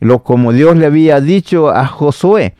lo 0.00 0.22
como 0.22 0.52
Dios 0.52 0.76
le 0.76 0.86
había 0.86 1.20
dicho 1.20 1.68
a 1.68 1.86
Josué, 1.86 2.54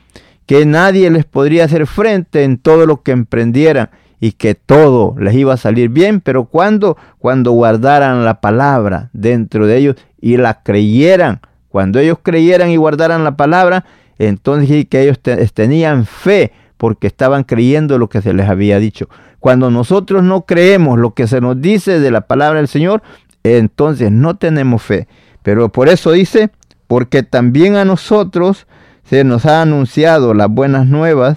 que 0.44 0.66
nadie 0.66 1.10
les 1.10 1.24
podría 1.24 1.64
hacer 1.64 1.86
frente 1.86 2.44
en 2.44 2.58
todo 2.58 2.84
lo 2.84 3.02
que 3.02 3.12
emprendieran 3.12 3.88
y 4.24 4.32
que 4.32 4.54
todo 4.54 5.14
les 5.18 5.34
iba 5.34 5.52
a 5.52 5.58
salir 5.58 5.90
bien, 5.90 6.22
pero 6.22 6.46
cuando 6.46 6.96
cuando 7.18 7.50
guardaran 7.52 8.24
la 8.24 8.40
palabra 8.40 9.10
dentro 9.12 9.66
de 9.66 9.76
ellos 9.76 9.96
y 10.18 10.38
la 10.38 10.62
creyeran 10.62 11.42
Cuando 11.68 11.98
ellos 11.98 12.16
creyeran 12.22 12.70
y 12.70 12.76
guardaran 12.76 13.22
la 13.22 13.36
palabra, 13.36 13.84
entonces 14.18 14.86
que 14.86 15.02
ellos 15.02 15.20
tenían 15.52 16.06
fe 16.06 16.52
porque 16.78 17.06
estaban 17.06 17.44
creyendo 17.44 17.98
lo 17.98 18.08
que 18.08 18.22
se 18.22 18.32
les 18.32 18.48
había 18.48 18.78
dicho. 18.78 19.10
Cuando 19.40 19.70
nosotros 19.70 20.22
no 20.22 20.46
creemos 20.46 20.98
lo 20.98 21.12
que 21.12 21.26
se 21.26 21.42
nos 21.42 21.60
dice 21.60 22.00
de 22.00 22.10
la 22.10 22.22
palabra 22.22 22.60
del 22.60 22.68
Señor, 22.68 23.02
entonces 23.42 24.10
no 24.10 24.36
tenemos 24.38 24.80
fe. 24.82 25.06
Pero 25.42 25.68
por 25.68 25.90
eso 25.90 26.12
dice, 26.12 26.48
porque 26.86 27.24
también 27.24 27.76
a 27.76 27.84
nosotros 27.84 28.66
se 29.04 29.22
nos 29.22 29.44
ha 29.44 29.60
anunciado 29.60 30.32
las 30.32 30.48
buenas 30.48 30.86
nuevas, 30.86 31.36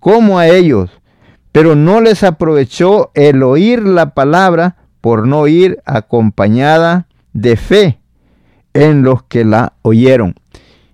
como 0.00 0.40
a 0.40 0.48
ellos, 0.48 0.90
pero 1.52 1.74
no 1.74 2.00
les 2.00 2.22
aprovechó 2.22 3.10
el 3.14 3.42
oír 3.42 3.82
la 3.82 4.14
palabra 4.14 4.76
por 5.00 5.26
no 5.26 5.46
ir 5.46 5.80
acompañada 5.84 7.06
de 7.32 7.56
fe 7.56 7.98
en 8.74 9.02
los 9.02 9.22
que 9.22 9.44
la 9.44 9.74
oyeron. 9.82 10.34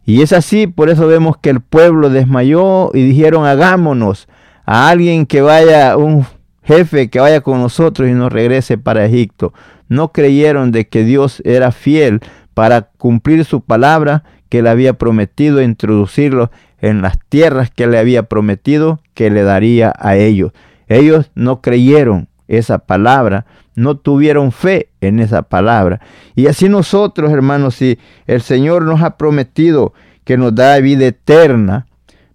Y 0.06 0.22
es 0.22 0.32
así, 0.32 0.66
por 0.66 0.90
eso 0.90 1.06
vemos 1.06 1.36
que 1.38 1.50
el 1.50 1.60
pueblo 1.60 2.10
desmayó 2.10 2.90
y 2.92 3.02
dijeron, 3.02 3.46
hagámonos 3.46 4.28
a 4.66 4.88
alguien 4.88 5.26
que 5.26 5.40
vaya, 5.40 5.96
un 5.96 6.26
jefe 6.62 7.08
que 7.08 7.20
vaya 7.20 7.40
con 7.40 7.60
nosotros 7.60 8.08
y 8.08 8.12
nos 8.12 8.32
regrese 8.32 8.76
para 8.76 9.06
Egipto. 9.06 9.54
No 9.88 10.12
creyeron 10.12 10.72
de 10.72 10.88
que 10.88 11.04
Dios 11.04 11.42
era 11.44 11.72
fiel 11.72 12.20
para 12.52 12.82
cumplir 12.82 13.44
su 13.44 13.62
palabra 13.62 14.24
que 14.48 14.62
le 14.62 14.70
había 14.70 14.94
prometido 14.94 15.62
introducirlo 15.62 16.50
en 16.80 17.02
las 17.02 17.18
tierras 17.28 17.70
que 17.70 17.86
le 17.86 17.98
había 17.98 18.24
prometido 18.24 19.00
que 19.14 19.30
le 19.30 19.42
daría 19.42 19.92
a 19.98 20.16
ellos. 20.16 20.52
Ellos 20.88 21.30
no 21.34 21.60
creyeron 21.60 22.28
esa 22.48 22.78
palabra, 22.78 23.46
no 23.74 23.96
tuvieron 23.96 24.52
fe 24.52 24.90
en 25.00 25.18
esa 25.20 25.42
palabra. 25.42 26.00
Y 26.34 26.46
así 26.46 26.68
nosotros, 26.68 27.32
hermanos, 27.32 27.76
si 27.76 27.98
el 28.26 28.42
Señor 28.42 28.82
nos 28.82 29.02
ha 29.02 29.16
prometido 29.16 29.94
que 30.24 30.36
nos 30.36 30.54
da 30.54 30.78
vida 30.78 31.06
eterna, 31.06 31.86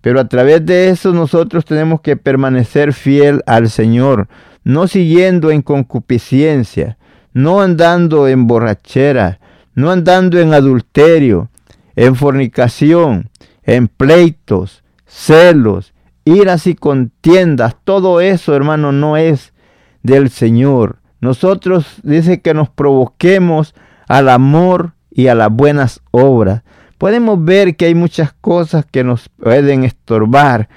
pero 0.02 0.20
a 0.20 0.28
través 0.28 0.66
de 0.66 0.90
eso 0.90 1.12
nosotros 1.14 1.66
tenemos 1.66 2.02
que 2.02 2.16
permanecer 2.16 2.94
fiel 2.94 3.42
al 3.46 3.70
Señor, 3.70 4.28
no 4.64 4.88
siguiendo 4.88 5.52
en 5.52 5.62
concupiscencia, 5.62 6.98
no 7.34 7.62
andando 7.62 8.28
en 8.28 8.48
borrachera, 8.48 9.40
no 9.76 9.92
andando 9.92 10.40
en 10.40 10.54
adulterio, 10.54 11.50
en 11.96 12.16
fornicación, 12.16 13.29
en 13.70 13.88
pleitos, 13.88 14.84
celos, 15.06 15.94
iras 16.26 16.66
y 16.66 16.74
contiendas. 16.74 17.76
Todo 17.84 18.20
eso, 18.20 18.56
hermano, 18.56 18.92
no 18.92 19.16
es 19.16 19.54
del 20.02 20.32
Señor. 20.32 20.98
Nosotros 21.22 21.86
dice 22.02 22.42
que 22.42 22.56
nos 22.56 22.70
provoquemos 22.70 23.76
al 24.08 24.30
amor 24.30 24.94
y 25.12 25.28
a 25.28 25.36
las 25.36 25.52
buenas 25.52 26.02
obras. 26.10 26.64
Podemos 26.98 27.44
ver 27.44 27.76
que 27.76 27.86
hay 27.86 27.96
muchas 27.96 28.34
cosas 28.34 28.86
que 28.90 29.04
nos 29.04 29.30
pueden 29.30 29.84
estorbar, 29.84 30.68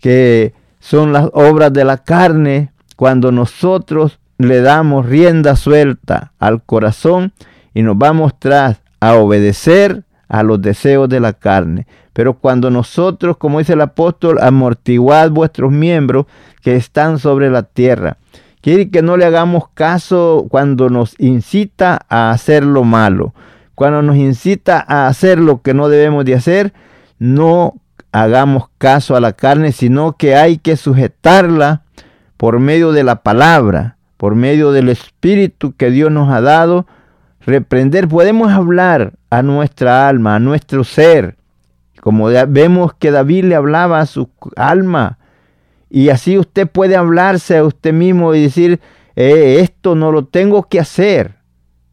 que 0.00 0.52
son 0.80 1.12
las 1.12 1.30
obras 1.32 1.72
de 1.72 1.84
la 1.84 1.98
carne, 1.98 2.72
cuando 2.96 3.30
nosotros 3.30 4.18
le 4.38 4.60
damos 4.60 5.06
rienda 5.06 5.54
suelta 5.54 6.32
al 6.40 6.64
corazón 6.64 7.32
y 7.74 7.82
nos 7.82 7.96
vamos 7.96 8.32
tras 8.38 8.82
a 8.98 9.14
obedecer 9.14 10.04
a 10.30 10.42
los 10.42 10.62
deseos 10.62 11.08
de 11.08 11.20
la 11.20 11.34
carne. 11.34 11.86
Pero 12.14 12.34
cuando 12.34 12.70
nosotros, 12.70 13.36
como 13.36 13.58
dice 13.58 13.74
el 13.74 13.80
apóstol, 13.82 14.38
amortiguad 14.40 15.30
vuestros 15.30 15.72
miembros 15.72 16.26
que 16.62 16.76
están 16.76 17.18
sobre 17.18 17.50
la 17.50 17.64
tierra. 17.64 18.16
Quiere 18.62 18.90
que 18.90 19.02
no 19.02 19.16
le 19.16 19.24
hagamos 19.24 19.64
caso 19.74 20.46
cuando 20.48 20.88
nos 20.88 21.14
incita 21.18 22.00
a 22.08 22.30
hacer 22.30 22.64
lo 22.64 22.84
malo. 22.84 23.34
Cuando 23.74 24.02
nos 24.02 24.16
incita 24.16 24.84
a 24.86 25.06
hacer 25.08 25.38
lo 25.38 25.62
que 25.62 25.74
no 25.74 25.88
debemos 25.88 26.24
de 26.24 26.34
hacer, 26.34 26.72
no 27.18 27.74
hagamos 28.12 28.68
caso 28.78 29.16
a 29.16 29.20
la 29.20 29.32
carne, 29.32 29.72
sino 29.72 30.12
que 30.12 30.36
hay 30.36 30.58
que 30.58 30.76
sujetarla 30.76 31.82
por 32.36 32.60
medio 32.60 32.92
de 32.92 33.02
la 33.02 33.22
palabra, 33.22 33.96
por 34.16 34.34
medio 34.34 34.72
del 34.72 34.90
Espíritu 34.90 35.74
que 35.76 35.90
Dios 35.90 36.12
nos 36.12 36.30
ha 36.30 36.40
dado. 36.40 36.86
Reprender, 37.40 38.06
podemos 38.06 38.52
hablar 38.52 39.14
a 39.30 39.42
nuestra 39.42 40.08
alma, 40.08 40.36
a 40.36 40.38
nuestro 40.40 40.84
ser, 40.84 41.36
como 42.00 42.26
vemos 42.48 42.92
que 42.94 43.10
David 43.10 43.44
le 43.44 43.54
hablaba 43.54 44.00
a 44.00 44.06
su 44.06 44.28
alma, 44.56 45.18
y 45.88 46.10
así 46.10 46.38
usted 46.38 46.68
puede 46.68 46.96
hablarse 46.96 47.56
a 47.56 47.64
usted 47.64 47.92
mismo 47.92 48.34
y 48.34 48.42
decir, 48.42 48.80
eh, 49.16 49.58
esto 49.60 49.94
no 49.94 50.12
lo 50.12 50.26
tengo 50.26 50.68
que 50.68 50.80
hacer, 50.80 51.36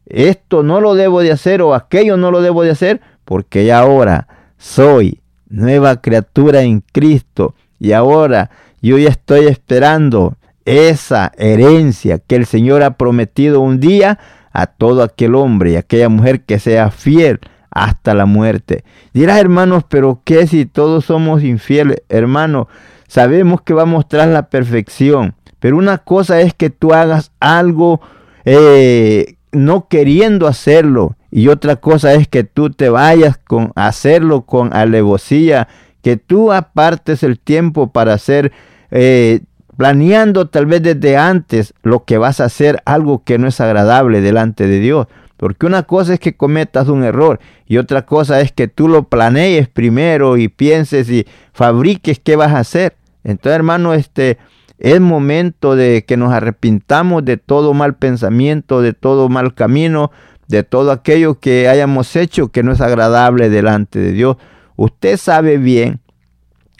esto 0.06 0.62
no 0.62 0.80
lo 0.80 0.94
debo 0.94 1.20
de 1.20 1.32
hacer 1.32 1.62
o 1.62 1.74
aquello 1.74 2.16
no 2.16 2.30
lo 2.30 2.42
debo 2.42 2.62
de 2.62 2.70
hacer, 2.70 3.00
porque 3.24 3.64
ya 3.64 3.80
ahora 3.80 4.28
soy 4.58 5.20
nueva 5.48 6.00
criatura 6.00 6.62
en 6.62 6.80
Cristo 6.80 7.54
y 7.78 7.92
ahora 7.92 8.50
yo 8.80 8.98
ya 8.98 9.08
estoy 9.08 9.46
esperando 9.46 10.36
esa 10.64 11.32
herencia 11.36 12.18
que 12.18 12.36
el 12.36 12.46
Señor 12.46 12.82
ha 12.82 12.96
prometido 12.96 13.60
un 13.60 13.80
día 13.80 14.18
a 14.60 14.66
todo 14.66 15.02
aquel 15.02 15.34
hombre 15.34 15.72
y 15.72 15.76
aquella 15.76 16.08
mujer 16.08 16.42
que 16.42 16.58
sea 16.58 16.90
fiel 16.90 17.40
hasta 17.70 18.14
la 18.14 18.26
muerte. 18.26 18.84
Dirás, 19.12 19.38
hermanos, 19.38 19.84
pero 19.88 20.22
¿qué 20.24 20.46
si 20.46 20.66
todos 20.66 21.04
somos 21.04 21.42
infieles? 21.42 22.02
Hermano, 22.08 22.68
Sabemos 23.08 23.62
que 23.62 23.72
vamos 23.72 24.06
tras 24.06 24.28
la 24.28 24.50
perfección, 24.50 25.34
pero 25.60 25.78
una 25.78 25.96
cosa 25.96 26.42
es 26.42 26.52
que 26.52 26.68
tú 26.68 26.92
hagas 26.92 27.32
algo 27.40 28.02
eh, 28.44 29.36
no 29.50 29.88
queriendo 29.88 30.46
hacerlo 30.46 31.16
y 31.30 31.48
otra 31.48 31.76
cosa 31.76 32.12
es 32.12 32.28
que 32.28 32.44
tú 32.44 32.68
te 32.68 32.90
vayas 32.90 33.38
con 33.38 33.72
hacerlo 33.76 34.42
con 34.42 34.76
alevosía, 34.76 35.68
que 36.02 36.18
tú 36.18 36.52
apartes 36.52 37.22
el 37.22 37.38
tiempo 37.38 37.92
para 37.92 38.12
hacer, 38.12 38.52
eh, 38.90 39.40
planeando 39.78 40.48
tal 40.48 40.66
vez 40.66 40.82
desde 40.82 41.16
antes 41.16 41.72
lo 41.84 42.04
que 42.04 42.18
vas 42.18 42.40
a 42.40 42.46
hacer, 42.46 42.82
algo 42.84 43.22
que 43.22 43.38
no 43.38 43.46
es 43.46 43.60
agradable 43.60 44.20
delante 44.20 44.66
de 44.66 44.80
Dios. 44.80 45.06
Porque 45.36 45.66
una 45.66 45.84
cosa 45.84 46.14
es 46.14 46.20
que 46.20 46.36
cometas 46.36 46.88
un 46.88 47.04
error 47.04 47.38
y 47.64 47.78
otra 47.78 48.04
cosa 48.04 48.40
es 48.40 48.50
que 48.50 48.66
tú 48.66 48.88
lo 48.88 49.04
planees 49.04 49.68
primero 49.68 50.36
y 50.36 50.48
pienses 50.48 51.08
y 51.08 51.28
fabriques 51.52 52.18
qué 52.18 52.34
vas 52.34 52.54
a 52.54 52.58
hacer. 52.58 52.96
Entonces, 53.22 53.54
hermano, 53.54 53.94
este 53.94 54.38
es 54.80 55.00
momento 55.00 55.76
de 55.76 56.04
que 56.04 56.16
nos 56.16 56.32
arrepintamos 56.32 57.24
de 57.24 57.36
todo 57.36 57.72
mal 57.72 57.94
pensamiento, 57.94 58.82
de 58.82 58.94
todo 58.94 59.28
mal 59.28 59.54
camino, 59.54 60.10
de 60.48 60.64
todo 60.64 60.90
aquello 60.90 61.38
que 61.38 61.68
hayamos 61.68 62.16
hecho 62.16 62.48
que 62.48 62.64
no 62.64 62.72
es 62.72 62.80
agradable 62.80 63.48
delante 63.48 64.00
de 64.00 64.10
Dios. 64.10 64.38
Usted 64.74 65.18
sabe 65.18 65.56
bien 65.56 66.00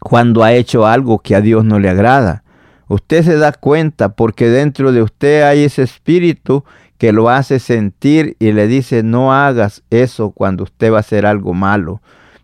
cuando 0.00 0.42
ha 0.42 0.52
hecho 0.52 0.84
algo 0.84 1.20
que 1.20 1.36
a 1.36 1.40
Dios 1.40 1.64
no 1.64 1.78
le 1.78 1.90
agrada. 1.90 2.42
Usted 2.88 3.22
se 3.22 3.36
da 3.36 3.52
cuenta 3.52 4.10
porque 4.10 4.48
dentro 4.48 4.92
de 4.92 5.02
usted 5.02 5.42
hay 5.42 5.64
ese 5.64 5.82
espíritu 5.82 6.64
que 6.96 7.12
lo 7.12 7.28
hace 7.30 7.60
sentir 7.60 8.36
y 8.38 8.52
le 8.52 8.66
dice 8.66 9.02
no 9.02 9.32
hagas 9.32 9.82
eso 9.90 10.30
cuando 10.30 10.64
usted 10.64 10.92
va 10.92 10.96
a 10.98 11.00
hacer 11.00 11.26
algo 11.26 11.54
malo. 11.54 12.00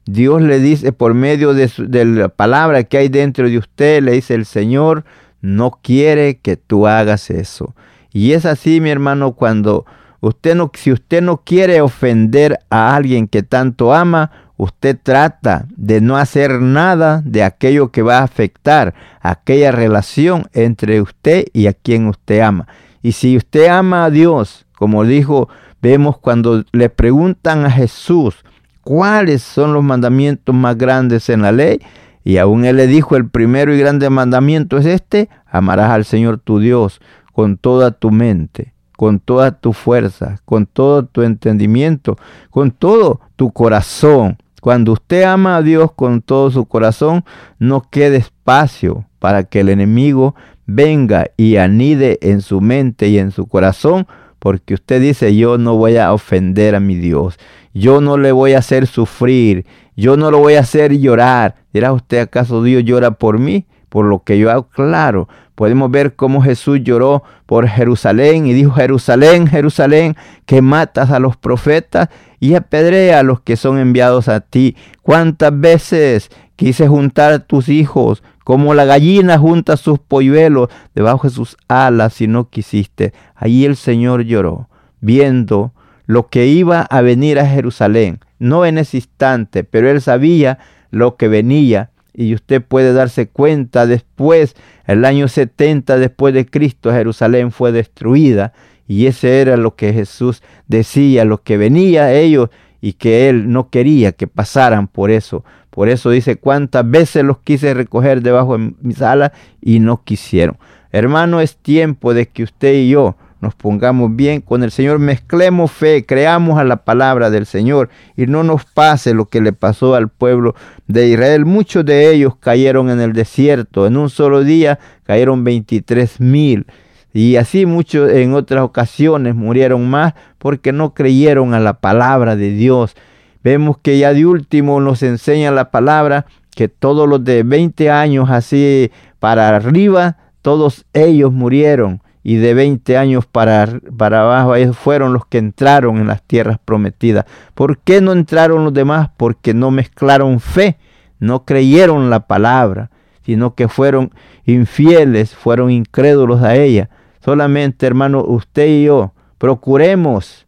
Dios 0.06 0.42
le 0.42 0.60
dice 0.60 0.92
por 0.92 1.14
medio 1.14 1.54
de, 1.54 1.70
la 2.04 2.28
palabra 2.28 2.84
que 2.84 2.98
hay 2.98 3.08
dentro 3.08 3.48
de 3.48 3.58
usted, 3.58 4.02
le 4.02 4.12
dice 4.12 4.34
el 4.34 4.44
Señor, 4.44 5.04
no 5.40 5.78
quiere 5.82 6.36
que 6.36 6.56
tú 6.56 6.86
hagas 6.86 7.30
eso. 7.30 7.74
Y 8.12 8.32
es 8.32 8.44
así, 8.44 8.80
mi 8.80 8.90
hermano, 8.90 9.32
cuando 9.32 9.86
usted 10.20 10.54
no, 10.54 10.70
si 10.74 10.92
usted 10.92 11.22
no 11.22 11.38
quiere 11.38 11.80
ofender 11.80 12.58
a 12.68 12.94
alguien 12.94 13.28
que 13.28 13.42
tanto 13.42 13.94
ama, 13.94 14.30
usted 14.56 14.98
trata 15.02 15.66
de 15.76 16.00
no 16.00 16.16
hacer 16.16 16.60
nada 16.60 17.22
de 17.24 17.42
aquello 17.42 17.90
que 17.90 18.02
va 18.02 18.18
a 18.18 18.24
afectar 18.24 18.94
aquella 19.20 19.72
relación 19.72 20.48
entre 20.52 21.00
usted 21.00 21.46
y 21.52 21.66
a 21.66 21.72
quien 21.72 22.06
usted 22.06 22.40
ama. 22.40 22.66
Y 23.02 23.12
si 23.12 23.36
usted 23.36 23.68
ama 23.68 24.04
a 24.04 24.10
Dios, 24.10 24.66
como 24.76 25.04
dijo, 25.04 25.48
vemos 25.82 26.18
cuando 26.18 26.64
le 26.72 26.88
preguntan 26.88 27.66
a 27.66 27.70
Jesús, 27.70 28.36
cuáles 28.84 29.42
son 29.42 29.72
los 29.72 29.82
mandamientos 29.82 30.54
más 30.54 30.78
grandes 30.78 31.28
en 31.28 31.42
la 31.42 31.50
ley. 31.50 31.80
Y 32.22 32.36
aún 32.38 32.64
él 32.64 32.76
le 32.76 32.86
dijo, 32.86 33.16
el 33.16 33.28
primero 33.28 33.74
y 33.74 33.78
grande 33.78 34.08
mandamiento 34.08 34.78
es 34.78 34.86
este, 34.86 35.28
amarás 35.46 35.90
al 35.90 36.04
Señor 36.04 36.38
tu 36.38 36.58
Dios 36.58 37.00
con 37.32 37.56
toda 37.56 37.90
tu 37.90 38.10
mente, 38.10 38.72
con 38.96 39.18
toda 39.18 39.58
tu 39.58 39.72
fuerza, 39.72 40.38
con 40.44 40.66
todo 40.66 41.04
tu 41.04 41.22
entendimiento, 41.22 42.16
con 42.50 42.70
todo 42.70 43.20
tu 43.36 43.50
corazón. 43.50 44.38
Cuando 44.64 44.92
usted 44.92 45.24
ama 45.24 45.56
a 45.56 45.62
Dios 45.62 45.92
con 45.92 46.22
todo 46.22 46.50
su 46.50 46.64
corazón, 46.64 47.22
no 47.58 47.82
quede 47.82 48.16
espacio 48.16 49.04
para 49.18 49.44
que 49.44 49.60
el 49.60 49.68
enemigo 49.68 50.34
venga 50.64 51.26
y 51.36 51.56
anide 51.56 52.18
en 52.22 52.40
su 52.40 52.62
mente 52.62 53.08
y 53.08 53.18
en 53.18 53.30
su 53.30 53.46
corazón, 53.46 54.06
porque 54.38 54.72
usted 54.72 55.02
dice, 55.02 55.36
yo 55.36 55.58
no 55.58 55.76
voy 55.76 55.98
a 55.98 56.14
ofender 56.14 56.74
a 56.74 56.80
mi 56.80 56.94
Dios, 56.94 57.38
yo 57.74 58.00
no 58.00 58.16
le 58.16 58.32
voy 58.32 58.54
a 58.54 58.60
hacer 58.60 58.86
sufrir, 58.86 59.66
yo 59.96 60.16
no 60.16 60.30
lo 60.30 60.38
voy 60.38 60.54
a 60.54 60.60
hacer 60.60 60.98
llorar. 60.98 61.56
¿Dirá 61.74 61.92
usted 61.92 62.20
acaso 62.20 62.62
Dios 62.62 62.84
llora 62.84 63.10
por 63.10 63.38
mí? 63.38 63.66
Por 63.90 64.06
lo 64.06 64.22
que 64.24 64.38
yo 64.38 64.50
hago, 64.50 64.70
claro, 64.70 65.28
podemos 65.54 65.90
ver 65.90 66.14
cómo 66.14 66.42
Jesús 66.42 66.80
lloró 66.82 67.22
por 67.46 67.68
Jerusalén 67.68 68.46
y 68.46 68.52
dijo, 68.52 68.72
Jerusalén, 68.72 69.46
Jerusalén, 69.46 70.16
que 70.46 70.62
matas 70.62 71.10
a 71.10 71.18
los 71.18 71.36
profetas 71.36 72.08
y 72.40 72.54
apedrea 72.54 73.20
a 73.20 73.22
los 73.22 73.40
que 73.40 73.56
son 73.56 73.78
enviados 73.78 74.28
a 74.28 74.40
ti. 74.40 74.76
¿Cuántas 75.02 75.58
veces 75.58 76.30
quise 76.56 76.88
juntar 76.88 77.32
a 77.32 77.38
tus 77.38 77.68
hijos 77.68 78.22
como 78.44 78.74
la 78.74 78.84
gallina 78.84 79.38
junta 79.38 79.76
sus 79.76 79.98
polluelos 79.98 80.68
debajo 80.94 81.28
de 81.28 81.34
sus 81.34 81.56
alas 81.68 82.20
y 82.20 82.26
no 82.26 82.48
quisiste? 82.48 83.12
Allí 83.34 83.64
el 83.64 83.76
Señor 83.76 84.24
lloró, 84.24 84.68
viendo 85.00 85.72
lo 86.06 86.28
que 86.28 86.46
iba 86.46 86.82
a 86.82 87.00
venir 87.00 87.38
a 87.38 87.46
Jerusalén, 87.46 88.20
no 88.38 88.66
en 88.66 88.78
ese 88.78 88.98
instante, 88.98 89.64
pero 89.64 89.88
él 89.88 90.02
sabía 90.02 90.58
lo 90.90 91.16
que 91.16 91.28
venía 91.28 91.90
y 92.14 92.34
usted 92.34 92.62
puede 92.62 92.92
darse 92.92 93.28
cuenta 93.28 93.86
después, 93.86 94.54
el 94.86 95.04
año 95.04 95.28
70 95.28 95.98
después 95.98 96.32
de 96.32 96.46
Cristo, 96.46 96.92
Jerusalén 96.92 97.50
fue 97.50 97.72
destruida 97.72 98.52
y 98.86 99.06
ese 99.06 99.40
era 99.40 99.56
lo 99.56 99.74
que 99.74 99.92
Jesús 99.92 100.42
decía, 100.68 101.24
lo 101.24 101.42
que 101.42 101.56
venía 101.56 102.04
a 102.04 102.12
ellos 102.12 102.50
y 102.80 102.94
que 102.94 103.28
él 103.28 103.50
no 103.50 103.70
quería 103.70 104.12
que 104.12 104.26
pasaran 104.26 104.86
por 104.88 105.10
eso. 105.10 105.44
Por 105.70 105.88
eso 105.88 106.10
dice, 106.10 106.36
cuántas 106.36 106.88
veces 106.88 107.24
los 107.24 107.38
quise 107.38 107.74
recoger 107.74 108.22
debajo 108.22 108.56
de 108.56 108.74
mis 108.80 109.02
alas 109.02 109.32
y 109.60 109.80
no 109.80 110.04
quisieron. 110.04 110.56
Hermano, 110.92 111.40
es 111.40 111.56
tiempo 111.56 112.14
de 112.14 112.28
que 112.28 112.44
usted 112.44 112.74
y 112.74 112.90
yo 112.90 113.16
nos 113.44 113.54
pongamos 113.54 114.16
bien 114.16 114.40
con 114.40 114.62
el 114.62 114.70
Señor, 114.70 114.98
mezclemos 114.98 115.70
fe, 115.70 116.06
creamos 116.06 116.58
a 116.58 116.64
la 116.64 116.84
palabra 116.84 117.28
del 117.28 117.44
Señor 117.44 117.90
y 118.16 118.26
no 118.26 118.42
nos 118.42 118.64
pase 118.64 119.12
lo 119.12 119.26
que 119.26 119.42
le 119.42 119.52
pasó 119.52 119.94
al 119.94 120.08
pueblo 120.08 120.54
de 120.86 121.08
Israel. 121.08 121.44
Muchos 121.44 121.84
de 121.84 122.10
ellos 122.10 122.36
cayeron 122.36 122.88
en 122.88 123.02
el 123.02 123.12
desierto, 123.12 123.86
en 123.86 123.98
un 123.98 124.08
solo 124.08 124.44
día 124.44 124.78
cayeron 125.02 125.44
23 125.44 126.20
mil. 126.20 126.66
Y 127.12 127.36
así 127.36 127.66
muchos 127.66 128.10
en 128.10 128.32
otras 128.32 128.64
ocasiones 128.64 129.34
murieron 129.34 129.90
más 129.90 130.14
porque 130.38 130.72
no 130.72 130.94
creyeron 130.94 131.52
a 131.52 131.60
la 131.60 131.74
palabra 131.74 132.36
de 132.36 132.50
Dios. 132.50 132.96
Vemos 133.42 133.76
que 133.76 133.98
ya 133.98 134.14
de 134.14 134.24
último 134.24 134.80
nos 134.80 135.02
enseña 135.02 135.50
la 135.50 135.70
palabra 135.70 136.24
que 136.56 136.68
todos 136.68 137.06
los 137.06 137.22
de 137.22 137.42
20 137.42 137.90
años 137.90 138.30
así 138.30 138.90
para 139.18 139.54
arriba, 139.54 140.16
todos 140.40 140.86
ellos 140.94 141.30
murieron 141.30 142.00
y 142.26 142.36
de 142.36 142.54
20 142.54 142.96
años 142.96 143.26
para, 143.26 143.68
para 143.96 144.22
abajo, 144.22 144.54
fueron 144.72 145.12
los 145.12 145.26
que 145.26 145.36
entraron 145.36 145.98
en 145.98 146.06
las 146.06 146.22
tierras 146.22 146.58
prometidas. 146.64 147.26
¿Por 147.54 147.78
qué 147.78 148.00
no 148.00 148.12
entraron 148.12 148.64
los 148.64 148.72
demás? 148.72 149.10
Porque 149.18 149.52
no 149.52 149.70
mezclaron 149.70 150.40
fe, 150.40 150.78
no 151.20 151.44
creyeron 151.44 152.08
la 152.08 152.20
palabra, 152.20 152.90
sino 153.26 153.54
que 153.54 153.68
fueron 153.68 154.10
infieles, 154.46 155.34
fueron 155.34 155.70
incrédulos 155.70 156.42
a 156.42 156.56
ella. 156.56 156.88
Solamente, 157.22 157.86
hermano, 157.86 158.24
usted 158.24 158.68
y 158.68 158.84
yo, 158.84 159.12
procuremos 159.36 160.46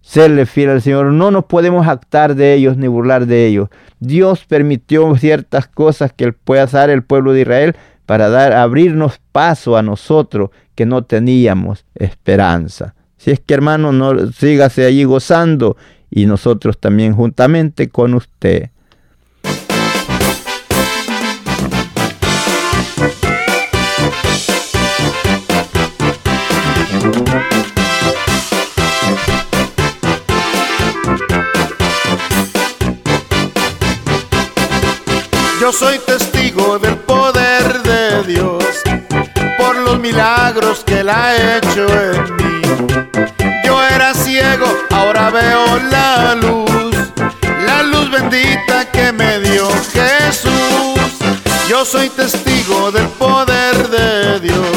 serle 0.00 0.46
fiel 0.46 0.70
al 0.70 0.80
Señor. 0.80 1.12
No 1.12 1.30
nos 1.30 1.44
podemos 1.44 1.86
actar 1.86 2.34
de 2.34 2.54
ellos 2.54 2.78
ni 2.78 2.88
burlar 2.88 3.26
de 3.26 3.46
ellos. 3.46 3.68
Dios 3.98 4.46
permitió 4.46 5.14
ciertas 5.16 5.66
cosas 5.66 6.14
que 6.14 6.32
pueda 6.32 6.62
hacer 6.62 6.88
el 6.88 7.02
pueblo 7.02 7.34
de 7.34 7.42
Israel 7.42 7.76
para 8.10 8.28
dar, 8.28 8.54
abrirnos 8.54 9.20
paso 9.30 9.76
a 9.76 9.84
nosotros 9.84 10.50
que 10.74 10.84
no 10.84 11.04
teníamos 11.04 11.84
esperanza. 11.94 12.96
Si 13.16 13.30
es 13.30 13.38
que 13.38 13.54
hermano, 13.54 13.92
no 13.92 14.32
sígase 14.32 14.84
allí 14.84 15.04
gozando 15.04 15.76
y 16.10 16.26
nosotros 16.26 16.80
también 16.80 17.14
juntamente 17.14 17.88
con 17.88 18.14
usted. 18.14 18.70
Yo 35.60 35.72
soy 35.72 36.00
testigo 36.04 36.80
del 36.80 36.99
milagros 40.10 40.82
que 40.84 41.00
Él 41.00 41.08
ha 41.08 41.36
hecho 41.36 41.86
en 41.86 42.36
mí. 42.36 42.62
Yo 43.64 43.80
era 43.84 44.12
ciego, 44.12 44.66
ahora 44.90 45.30
veo 45.30 45.78
la 45.90 46.34
luz, 46.34 46.96
la 47.64 47.82
luz 47.84 48.10
bendita 48.10 48.90
que 48.90 49.12
me 49.12 49.38
dio 49.38 49.68
Jesús. 49.92 50.98
Yo 51.68 51.84
soy 51.84 52.08
testigo 52.08 52.90
del 52.90 53.06
poder 53.24 53.88
de 53.88 54.40
Dios 54.40 54.76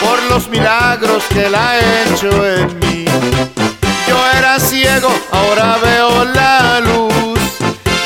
por 0.00 0.22
los 0.30 0.48
milagros 0.48 1.22
que 1.28 1.46
Él 1.46 1.54
ha 1.54 1.72
hecho 1.78 2.30
en 2.46 2.78
mí. 2.78 3.04
Yo 4.08 4.18
era 4.38 4.58
ciego, 4.58 5.12
ahora 5.32 5.76
veo 5.82 6.24
la 6.24 6.80
luz 6.80 7.10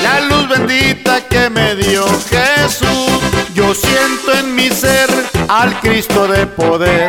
la 0.02 0.20
luz 0.20 0.48
bendita 0.48 1.22
que 1.22 1.48
me 1.48 1.74
dio 1.76 2.04
Jesús. 2.28 3.20
Yo 3.54 3.74
siento 3.74 4.32
en 4.38 4.54
mi 4.54 4.68
ser 4.68 5.08
al 5.48 5.80
Cristo 5.80 6.26
de 6.26 6.46
poder. 6.46 7.08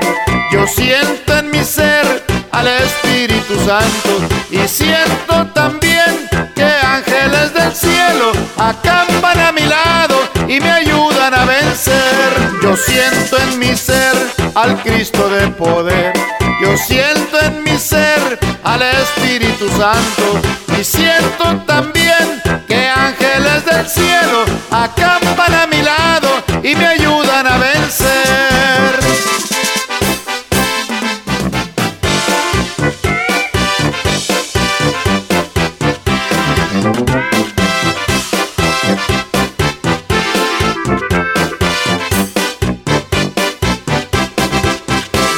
Yo 0.51 0.67
siento 0.67 1.37
en 1.37 1.51
mi 1.51 1.63
ser 1.63 2.23
al 2.51 2.67
Espíritu 2.67 3.55
Santo. 3.65 4.35
Y 4.49 4.67
siento 4.67 5.47
también 5.53 6.29
que 6.55 6.63
ángeles 6.63 7.53
del 7.53 7.73
cielo 7.73 8.31
acampan 8.57 9.39
a 9.39 9.51
mi 9.51 9.65
lado 9.65 10.21
y 10.47 10.59
me 10.59 10.71
ayudan 10.71 11.33
a 11.33 11.45
vencer. 11.45 12.33
Yo 12.61 12.75
siento 12.77 13.37
en 13.37 13.59
mi 13.59 13.75
ser 13.75 14.15
al 14.55 14.81
Cristo 14.81 15.29
de 15.29 15.47
poder. 15.49 16.13
Yo 16.61 16.77
siento 16.77 17.39
en 17.41 17.63
mi 17.63 17.77
ser 17.77 18.39
al 18.63 18.81
Espíritu 18.81 19.67
Santo 19.69 20.39
y 20.79 20.83
siento 20.83 21.57
también 21.65 22.41
que 22.67 22.87
ángeles 22.87 23.65
del 23.65 23.87
cielo 23.87 24.45
acampan 24.71 25.53
a 25.53 25.67
mi 25.67 25.81
lado 25.81 26.29
y 26.63 26.75
me 26.75 26.87
ayudan 26.87 27.47
a 27.47 27.57
vencer. 27.57 27.74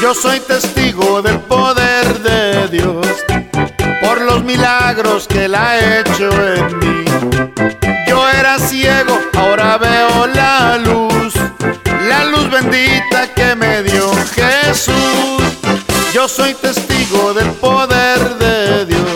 Yo 0.07 0.13
soy 0.13 0.39
testigo 0.39 1.21
del 1.21 1.37
poder 1.41 2.19
de 2.19 2.69
Dios 2.69 3.05
por 4.01 4.21
los 4.21 4.41
milagros 4.41 5.27
que 5.27 5.43
Él 5.43 5.53
ha 5.53 5.99
hecho 5.99 6.29
en 6.31 6.79
mí. 6.79 7.03
Yo 8.07 8.29
era 8.29 8.57
ciego, 8.57 9.19
ahora 9.37 9.77
veo 9.77 10.27
la 10.27 10.77
luz, 10.77 11.33
la 12.07 12.23
luz 12.23 12.49
bendita 12.49 13.33
que 13.35 13.53
me 13.55 13.83
dio 13.83 14.09
Jesús. 14.33 15.43
Yo 16.13 16.29
soy 16.29 16.53
testigo 16.53 17.33
del 17.33 17.51
poder 17.55 18.37
de 18.37 18.85
Dios 18.85 19.11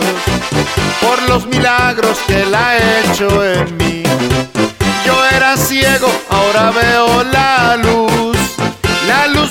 por 1.00 1.22
los 1.22 1.46
milagros 1.46 2.18
que 2.26 2.42
Él 2.42 2.54
ha 2.54 2.76
hecho 2.76 3.42
en 3.42 3.78
mí. 3.78 4.02
Yo 5.06 5.24
era 5.24 5.56
ciego, 5.56 6.12
ahora 6.28 6.70
veo 6.70 7.24
la 7.24 7.78
luz, 7.78 8.36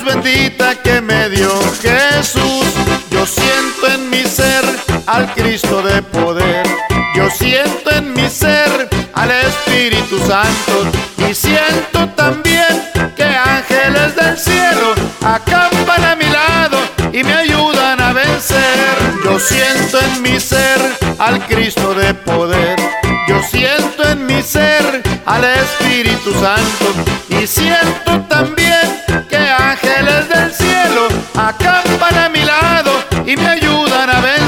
bendita 0.02 0.74
que 0.76 1.00
me 1.00 1.28
dio 1.28 1.50
Jesús. 1.80 2.66
Yo 3.10 3.26
siento 3.26 3.88
en 3.94 4.10
mi 4.10 4.22
ser 4.24 4.64
al 5.06 5.32
Cristo 5.34 5.82
de 5.82 6.02
poder. 6.02 6.66
Yo 7.14 7.28
siento 7.30 7.90
en 7.90 8.12
mi 8.14 8.28
ser 8.28 8.88
al 9.14 9.30
Espíritu 9.30 10.18
Santo 10.26 10.90
y 11.28 11.34
siento 11.34 12.08
también 12.16 12.66
que 13.16 13.24
ángeles 13.24 14.16
del 14.16 14.38
cielo 14.38 14.94
acampan 15.22 16.04
a 16.04 16.16
mi 16.16 16.26
lado 16.26 16.78
y 17.12 17.22
me 17.22 17.34
ayudan 17.34 18.00
a 18.00 18.12
vencer. 18.12 18.96
Yo 19.24 19.38
siento 19.38 19.98
en 20.00 20.22
mi 20.22 20.40
ser 20.40 20.80
al 21.18 21.46
Cristo 21.46 21.94
de 21.94 22.14
poder. 22.14 22.78
Yo 23.28 23.40
siento 23.42 24.08
en 24.08 24.26
mi 24.26 24.42
ser 24.42 25.02
al 25.26 25.44
Espíritu 25.44 26.32
Santo 26.32 26.86
y 27.28 27.46
siento 27.46 28.20
también 28.28 29.02
acampan 31.48 32.16
a 32.18 32.28
mi 32.28 32.42
lado 32.42 32.92
y 33.26 33.36
me 33.36 33.48
ayudan 33.48 34.10
a 34.10 34.20
vencer. 34.20 34.41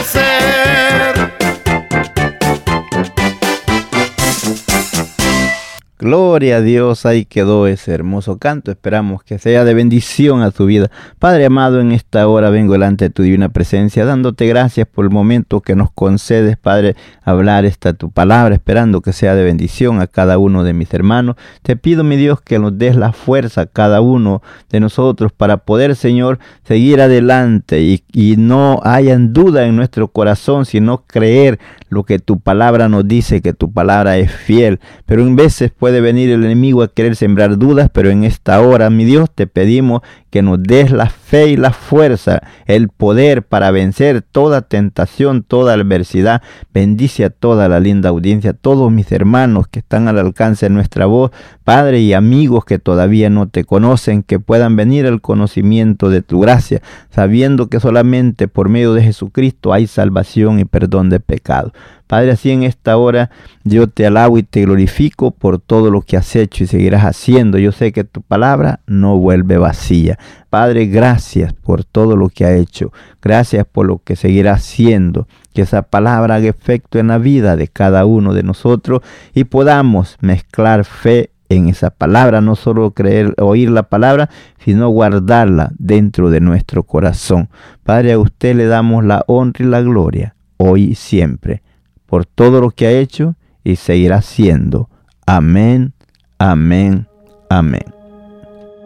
Gloria 6.04 6.58
a 6.58 6.60
Dios, 6.60 7.06
ahí 7.06 7.24
quedó 7.24 7.66
ese 7.66 7.94
hermoso 7.94 8.36
canto. 8.36 8.70
Esperamos 8.70 9.22
que 9.22 9.38
sea 9.38 9.64
de 9.64 9.72
bendición 9.72 10.42
a 10.42 10.50
tu 10.50 10.66
vida. 10.66 10.90
Padre 11.18 11.46
amado, 11.46 11.80
en 11.80 11.92
esta 11.92 12.28
hora 12.28 12.50
vengo 12.50 12.74
delante 12.74 13.06
de 13.06 13.10
tu 13.10 13.22
divina 13.22 13.48
presencia, 13.48 14.04
dándote 14.04 14.46
gracias 14.46 14.86
por 14.86 15.06
el 15.06 15.10
momento 15.10 15.62
que 15.62 15.74
nos 15.74 15.90
concedes, 15.90 16.58
Padre, 16.58 16.94
hablar 17.22 17.64
esta 17.64 17.94
tu 17.94 18.10
palabra, 18.10 18.54
esperando 18.54 19.00
que 19.00 19.14
sea 19.14 19.34
de 19.34 19.44
bendición 19.44 20.02
a 20.02 20.06
cada 20.06 20.36
uno 20.36 20.62
de 20.62 20.74
mis 20.74 20.92
hermanos. 20.92 21.36
Te 21.62 21.74
pido, 21.74 22.04
mi 22.04 22.16
Dios, 22.16 22.42
que 22.42 22.58
nos 22.58 22.76
des 22.76 22.96
la 22.96 23.14
fuerza 23.14 23.62
a 23.62 23.66
cada 23.66 24.02
uno 24.02 24.42
de 24.68 24.80
nosotros 24.80 25.32
para 25.32 25.56
poder, 25.56 25.96
Señor, 25.96 26.38
seguir 26.64 27.00
adelante 27.00 27.80
y, 27.80 28.04
y 28.12 28.36
no 28.36 28.78
hayan 28.84 29.32
duda 29.32 29.64
en 29.64 29.74
nuestro 29.74 30.08
corazón, 30.08 30.66
sino 30.66 31.06
creer 31.06 31.58
lo 31.88 32.02
que 32.02 32.18
tu 32.18 32.40
palabra 32.40 32.90
nos 32.90 33.08
dice, 33.08 33.40
que 33.40 33.54
tu 33.54 33.72
palabra 33.72 34.18
es 34.18 34.30
fiel. 34.30 34.80
Pero 35.06 35.22
en 35.22 35.34
veces 35.34 35.70
puede 35.70 35.93
venir 36.00 36.30
el 36.30 36.44
enemigo 36.44 36.83
a 36.83 36.88
querer 36.88 37.16
sembrar 37.16 37.59
dudas, 37.59 37.90
pero 37.92 38.11
en 38.11 38.24
esta 38.24 38.61
hora, 38.61 38.90
mi 38.90 39.04
Dios, 39.04 39.30
te 39.35 39.46
pedimos 39.46 40.02
que 40.30 40.42
nos 40.42 40.62
des 40.62 40.90
la 40.90 41.09
fe 41.34 41.48
y 41.48 41.56
la 41.56 41.72
fuerza, 41.72 42.42
el 42.66 42.88
poder 42.90 43.42
para 43.42 43.72
vencer 43.72 44.22
toda 44.22 44.60
tentación, 44.60 45.42
toda 45.42 45.74
adversidad. 45.74 46.42
Bendice 46.72 47.24
a 47.24 47.30
toda 47.30 47.68
la 47.68 47.80
linda 47.80 48.10
audiencia, 48.10 48.50
a 48.50 48.54
todos 48.54 48.92
mis 48.92 49.10
hermanos 49.10 49.66
que 49.66 49.80
están 49.80 50.06
al 50.06 50.20
alcance 50.20 50.66
de 50.66 50.70
nuestra 50.70 51.06
voz, 51.06 51.32
Padre 51.64 51.98
y 51.98 52.12
amigos 52.12 52.64
que 52.64 52.78
todavía 52.78 53.30
no 53.30 53.48
te 53.48 53.64
conocen, 53.64 54.22
que 54.22 54.38
puedan 54.38 54.76
venir 54.76 55.06
al 55.06 55.20
conocimiento 55.20 56.08
de 56.08 56.22
tu 56.22 56.38
gracia, 56.38 56.82
sabiendo 57.10 57.66
que 57.66 57.80
solamente 57.80 58.46
por 58.46 58.68
medio 58.68 58.94
de 58.94 59.02
Jesucristo 59.02 59.72
hay 59.72 59.88
salvación 59.88 60.60
y 60.60 60.64
perdón 60.64 61.10
de 61.10 61.18
pecado. 61.18 61.72
Padre, 62.06 62.32
así 62.32 62.50
en 62.50 62.62
esta 62.62 62.98
hora 62.98 63.30
yo 63.64 63.88
te 63.88 64.06
alabo 64.06 64.36
y 64.36 64.42
te 64.42 64.62
glorifico 64.62 65.30
por 65.30 65.58
todo 65.58 65.90
lo 65.90 66.02
que 66.02 66.18
has 66.18 66.36
hecho 66.36 66.62
y 66.62 66.66
seguirás 66.66 67.02
haciendo. 67.02 67.58
Yo 67.58 67.72
sé 67.72 67.92
que 67.92 68.04
tu 68.04 68.20
palabra 68.20 68.80
no 68.86 69.18
vuelve 69.18 69.56
vacía. 69.56 70.18
Padre, 70.54 70.86
gracias 70.86 71.52
por 71.52 71.82
todo 71.82 72.14
lo 72.14 72.28
que 72.28 72.44
ha 72.44 72.54
hecho. 72.54 72.92
Gracias 73.20 73.66
por 73.66 73.86
lo 73.86 73.98
que 73.98 74.14
seguirá 74.14 74.52
haciendo. 74.52 75.26
Que 75.52 75.62
esa 75.62 75.82
palabra 75.82 76.36
haga 76.36 76.48
efecto 76.48 77.00
en 77.00 77.08
la 77.08 77.18
vida 77.18 77.56
de 77.56 77.66
cada 77.66 78.06
uno 78.06 78.32
de 78.34 78.44
nosotros 78.44 79.00
y 79.34 79.42
podamos 79.42 80.16
mezclar 80.20 80.84
fe 80.84 81.30
en 81.48 81.68
esa 81.68 81.90
palabra, 81.90 82.40
no 82.40 82.54
solo 82.54 82.92
creer, 82.92 83.34
oír 83.38 83.68
la 83.68 83.82
palabra, 83.82 84.30
sino 84.64 84.90
guardarla 84.90 85.72
dentro 85.76 86.30
de 86.30 86.38
nuestro 86.38 86.84
corazón. 86.84 87.48
Padre, 87.82 88.12
a 88.12 88.20
usted 88.20 88.54
le 88.54 88.66
damos 88.66 89.04
la 89.04 89.24
honra 89.26 89.64
y 89.64 89.68
la 89.68 89.82
gloria, 89.82 90.36
hoy 90.56 90.84
y 90.84 90.94
siempre 90.94 91.64
por 92.06 92.26
todo 92.26 92.60
lo 92.60 92.70
que 92.70 92.86
ha 92.86 92.92
hecho 92.92 93.34
y 93.64 93.74
seguirá 93.74 94.22
siendo. 94.22 94.88
Amén, 95.26 95.94
amén, 96.38 97.08
amén. 97.50 98.03